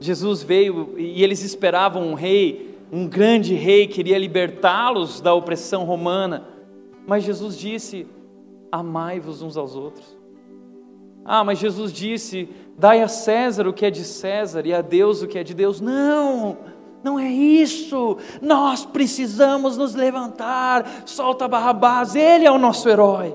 [0.00, 5.84] Jesus veio e eles esperavam um rei, um grande rei que iria libertá-los da opressão
[5.84, 6.44] romana.
[7.06, 8.06] Mas Jesus disse:
[8.70, 10.16] Amai-vos uns aos outros.
[11.24, 15.22] Ah, mas Jesus disse: Dai a César o que é de César e a Deus
[15.22, 15.80] o que é de Deus.
[15.80, 16.56] Não!
[17.02, 18.18] Não é isso.
[18.42, 21.04] Nós precisamos nos levantar.
[21.06, 23.34] Solta Barrabás, ele é o nosso herói.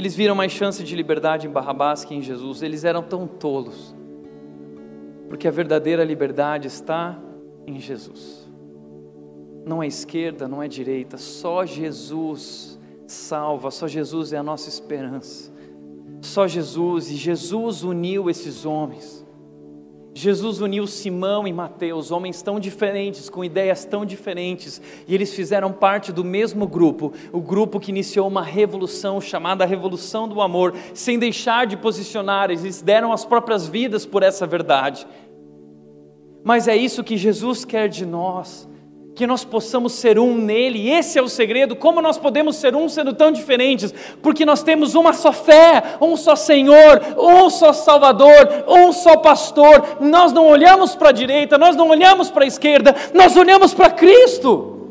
[0.00, 2.62] Eles viram mais chance de liberdade em Barrabás que em Jesus.
[2.62, 3.94] Eles eram tão tolos.
[5.28, 7.18] Porque a verdadeira liberdade está
[7.66, 8.48] em Jesus.
[9.62, 15.52] Não é esquerda, não é direita, só Jesus salva, só Jesus é a nossa esperança.
[16.22, 19.22] Só Jesus, e Jesus uniu esses homens.
[20.20, 25.72] Jesus uniu Simão e Mateus, homens tão diferentes, com ideias tão diferentes, e eles fizeram
[25.72, 31.18] parte do mesmo grupo, o grupo que iniciou uma revolução chamada Revolução do Amor, sem
[31.18, 35.06] deixar de posicionar, eles deram as próprias vidas por essa verdade.
[36.44, 38.69] Mas é isso que Jesus quer de nós
[39.20, 40.88] que nós possamos ser um nele.
[40.90, 41.76] Esse é o segredo.
[41.76, 43.92] Como nós podemos ser um sendo tão diferentes?
[44.22, 49.98] Porque nós temos uma só fé, um só Senhor, um só Salvador, um só pastor.
[50.00, 53.90] Nós não olhamos para a direita, nós não olhamos para a esquerda, nós olhamos para
[53.90, 54.88] Cristo.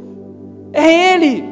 [0.74, 1.44] É Ele.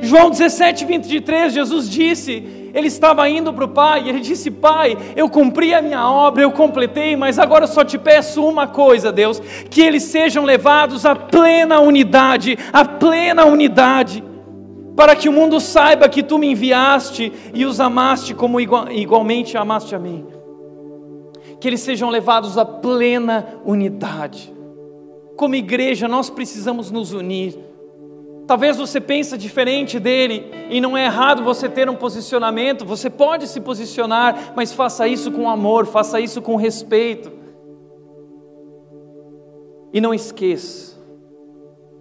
[0.00, 4.98] João 17, 23, Jesus disse: ele estava indo para o pai e ele disse: Pai,
[5.14, 9.12] eu cumpri a minha obra, eu completei, mas agora eu só te peço uma coisa,
[9.12, 14.24] Deus: que eles sejam levados à plena unidade, à plena unidade,
[14.96, 19.56] para que o mundo saiba que tu me enviaste e os amaste como igual, igualmente
[19.56, 20.26] amaste a mim.
[21.60, 24.52] Que eles sejam levados à plena unidade.
[25.36, 27.56] Como igreja, nós precisamos nos unir.
[28.46, 33.46] Talvez você pense diferente dele e não é errado você ter um posicionamento, você pode
[33.48, 37.32] se posicionar, mas faça isso com amor, faça isso com respeito.
[39.92, 40.94] E não esqueça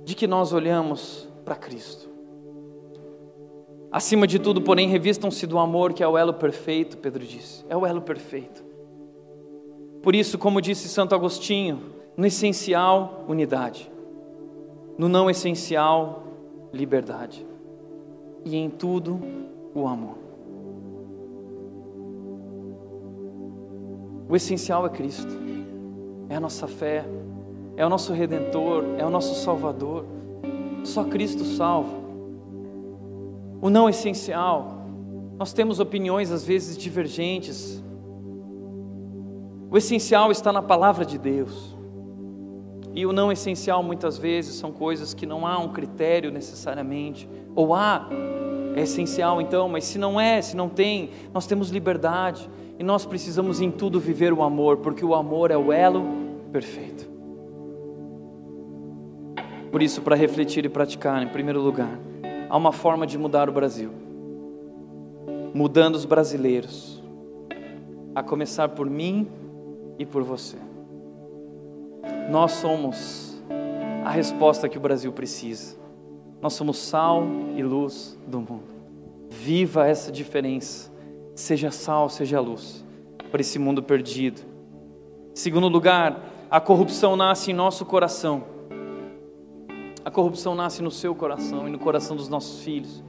[0.03, 2.09] de que nós olhamos para Cristo.
[3.89, 7.63] Acima de tudo, porém, revistam-se do amor, que é o elo perfeito, Pedro disse.
[7.69, 8.65] É o elo perfeito.
[10.01, 13.89] Por isso, como disse Santo Agostinho, no essencial, unidade.
[14.97, 16.22] No não essencial,
[16.74, 17.45] liberdade.
[18.43, 19.21] E em tudo,
[19.74, 20.17] o amor.
[24.28, 25.32] O essencial é Cristo,
[26.28, 27.05] é a nossa fé,
[27.78, 30.05] é o nosso redentor, é o nosso salvador.
[30.84, 32.01] Só Cristo salva.
[33.61, 34.84] O não essencial,
[35.38, 37.82] nós temos opiniões às vezes divergentes.
[39.69, 41.72] O essencial está na palavra de Deus.
[42.95, 47.73] E o não essencial muitas vezes são coisas que não há um critério necessariamente, ou
[47.73, 48.07] há,
[48.75, 53.05] é essencial então, mas se não é, se não tem, nós temos liberdade e nós
[53.05, 56.05] precisamos em tudo viver o amor, porque o amor é o elo
[56.51, 57.11] perfeito.
[59.71, 61.99] Por isso, para refletir e praticar, em primeiro lugar,
[62.47, 63.89] há uma forma de mudar o Brasil,
[65.51, 67.01] mudando os brasileiros,
[68.13, 69.27] a começar por mim
[69.97, 70.57] e por você.
[72.30, 73.41] Nós somos
[74.03, 75.78] a resposta que o Brasil precisa.
[76.41, 77.24] Nós somos sal
[77.55, 78.63] e luz do mundo.
[79.30, 80.91] Viva essa diferença.
[81.36, 82.84] Seja sal, seja luz
[83.32, 84.41] para esse mundo perdido.
[85.34, 86.21] Segundo lugar,
[86.51, 88.43] a corrupção nasce em nosso coração.
[90.05, 93.03] A corrupção nasce no seu coração e no coração dos nossos filhos.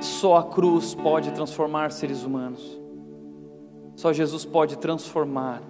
[0.00, 2.80] Só a cruz pode transformar seres humanos.
[3.94, 5.62] Só Jesus pode transformar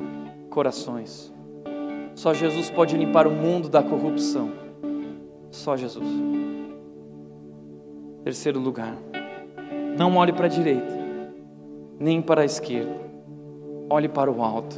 [0.49, 1.33] corações.
[2.15, 4.51] Só Jesus pode limpar o mundo da corrupção.
[5.51, 6.07] Só Jesus.
[8.25, 8.97] Terceiro lugar.
[9.99, 10.95] Não olhe para a direita,
[11.99, 12.95] nem para a esquerda.
[13.91, 14.77] Olhe para o alto.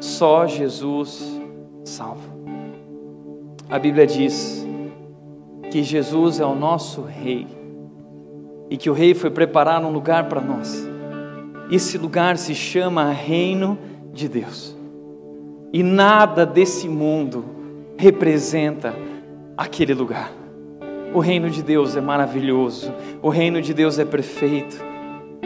[0.00, 1.40] Só Jesus
[1.84, 2.30] salva.
[3.68, 4.66] A Bíblia diz
[5.70, 7.46] que Jesus é o nosso rei
[8.68, 10.88] e que o rei foi preparar um lugar para nós.
[11.70, 13.78] Esse lugar se chama Reino
[14.12, 14.79] de Deus.
[15.72, 17.44] E nada desse mundo
[17.96, 18.94] representa
[19.56, 20.32] aquele lugar.
[21.14, 22.92] O reino de Deus é maravilhoso,
[23.22, 24.90] o reino de Deus é perfeito.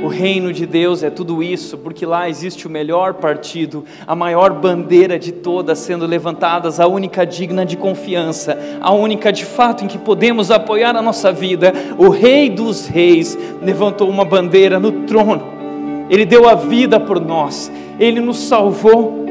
[0.03, 4.53] O reino de Deus é tudo isso, porque lá existe o melhor partido, a maior
[4.53, 9.89] bandeira de todas sendo levantadas, a única digna de confiança, a única de fato em
[9.89, 11.73] que podemos apoiar a nossa vida.
[11.97, 15.43] O Rei dos Reis levantou uma bandeira no trono,
[16.11, 19.24] ele deu a vida por nós, ele nos salvou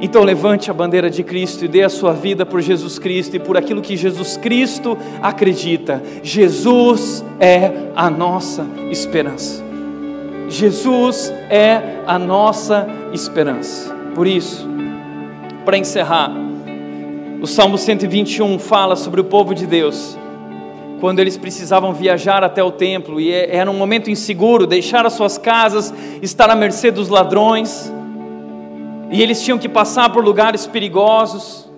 [0.00, 3.40] então levante a bandeira de Cristo e dê a sua vida por Jesus Cristo e
[3.40, 6.02] por aquilo que Jesus Cristo acredita.
[6.22, 9.64] Jesus é a nossa esperança.
[10.48, 13.94] Jesus é a nossa esperança.
[14.14, 14.68] Por isso,
[15.64, 16.32] para encerrar,
[17.42, 20.16] o Salmo 121 fala sobre o povo de Deus.
[21.00, 25.38] Quando eles precisavam viajar até o templo e era um momento inseguro, deixar as suas
[25.38, 25.92] casas,
[26.22, 27.92] estar à mercê dos ladrões
[29.10, 31.68] e eles tinham que passar por lugares perigosos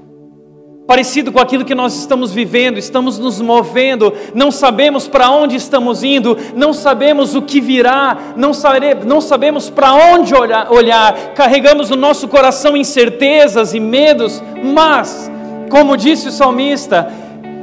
[0.90, 6.02] parecido com aquilo que nós estamos vivendo, estamos nos movendo, não sabemos para onde estamos
[6.02, 11.90] indo, não sabemos o que virá, não, sabe, não sabemos para onde olhar, olhar, carregamos
[11.90, 15.30] no nosso coração incertezas e medos, mas,
[15.70, 17.08] como disse o salmista,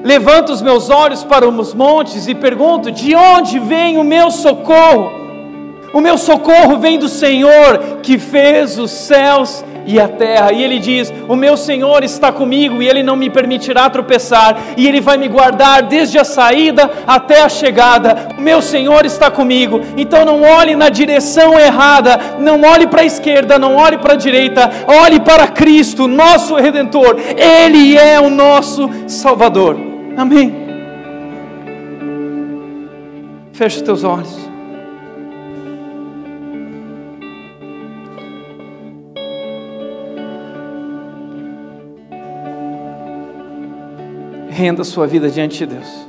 [0.05, 5.26] levanto os meus olhos para os montes e pergunto: de onde vem o meu socorro?
[5.97, 10.53] O meu socorro vem do Senhor que fez os céus e a terra.
[10.53, 14.87] E ele diz: O meu Senhor está comigo e ele não me permitirá tropeçar, e
[14.87, 18.27] ele vai me guardar desde a saída até a chegada.
[18.37, 19.81] O meu Senhor está comigo.
[19.97, 24.17] Então não olhe na direção errada, não olhe para a esquerda, não olhe para a
[24.17, 27.17] direita, olhe para Cristo, nosso redentor.
[27.35, 29.75] Ele é o nosso Salvador.
[30.15, 30.55] Amém.
[33.51, 34.46] Feche os teus olhos.
[44.57, 46.07] Renda sua vida diante de Deus.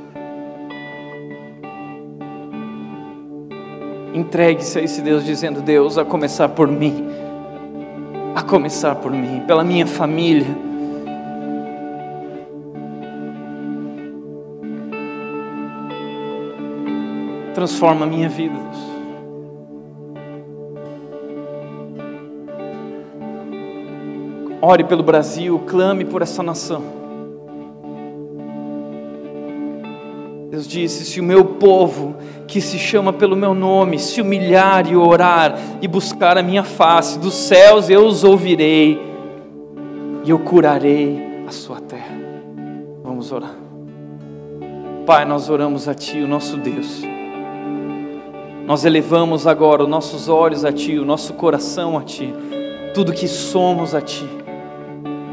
[4.11, 7.05] Entregue-se a esse Deus dizendo: Deus, a começar por mim,
[8.33, 10.47] a começar por mim, pela minha família.
[17.53, 18.89] Transforma a minha vida, Deus.
[24.59, 26.98] Ore pelo Brasil, clame por essa nação.
[30.49, 32.15] Deus disse: Se o meu povo,
[32.47, 37.19] que se chama pelo meu nome, se humilhar e orar e buscar a minha face,
[37.19, 38.99] dos céus eu os ouvirei
[40.23, 42.17] e eu curarei a sua terra.
[43.03, 43.55] Vamos orar.
[45.05, 47.03] Pai, nós oramos a Ti, o nosso Deus.
[48.65, 52.33] Nós elevamos agora os nossos olhos a Ti, o nosso coração a Ti,
[52.93, 54.27] tudo que somos a Ti.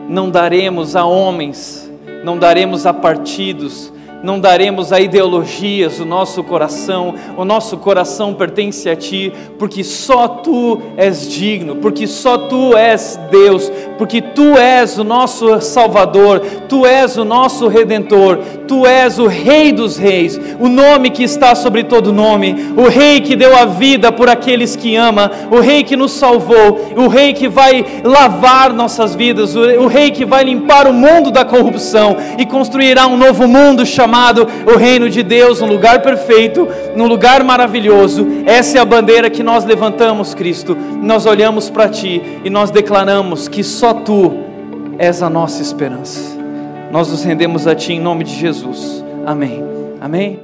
[0.08, 1.90] Não daremos a homens,
[2.24, 3.92] não daremos a partidos,
[4.22, 10.26] não daremos a ideologias o nosso coração, o nosso coração pertence a Ti, porque só
[10.28, 16.86] Tu és digno, porque só Tu és Deus, porque Tu és o nosso Salvador, Tu
[16.86, 21.84] és o nosso Redentor, Tu és o Rei dos Reis, o nome que está sobre
[21.84, 25.96] todo nome, o Rei que deu a vida por aqueles que ama, o Rei que
[25.96, 30.92] nos salvou, o Rei que vai lavar nossas vidas, o Rei que vai limpar o
[30.92, 35.66] mundo da corrupção e construirá um novo mundo chamado chamado o reino de Deus, um
[35.66, 38.24] lugar perfeito, um lugar maravilhoso.
[38.46, 40.76] Essa é a bandeira que nós levantamos, Cristo.
[41.02, 44.32] Nós olhamos para Ti e nós declaramos que só Tu
[44.96, 46.36] és a nossa esperança.
[46.92, 49.04] Nós nos rendemos a Ti em nome de Jesus.
[49.26, 49.64] Amém.
[50.00, 50.38] Amém.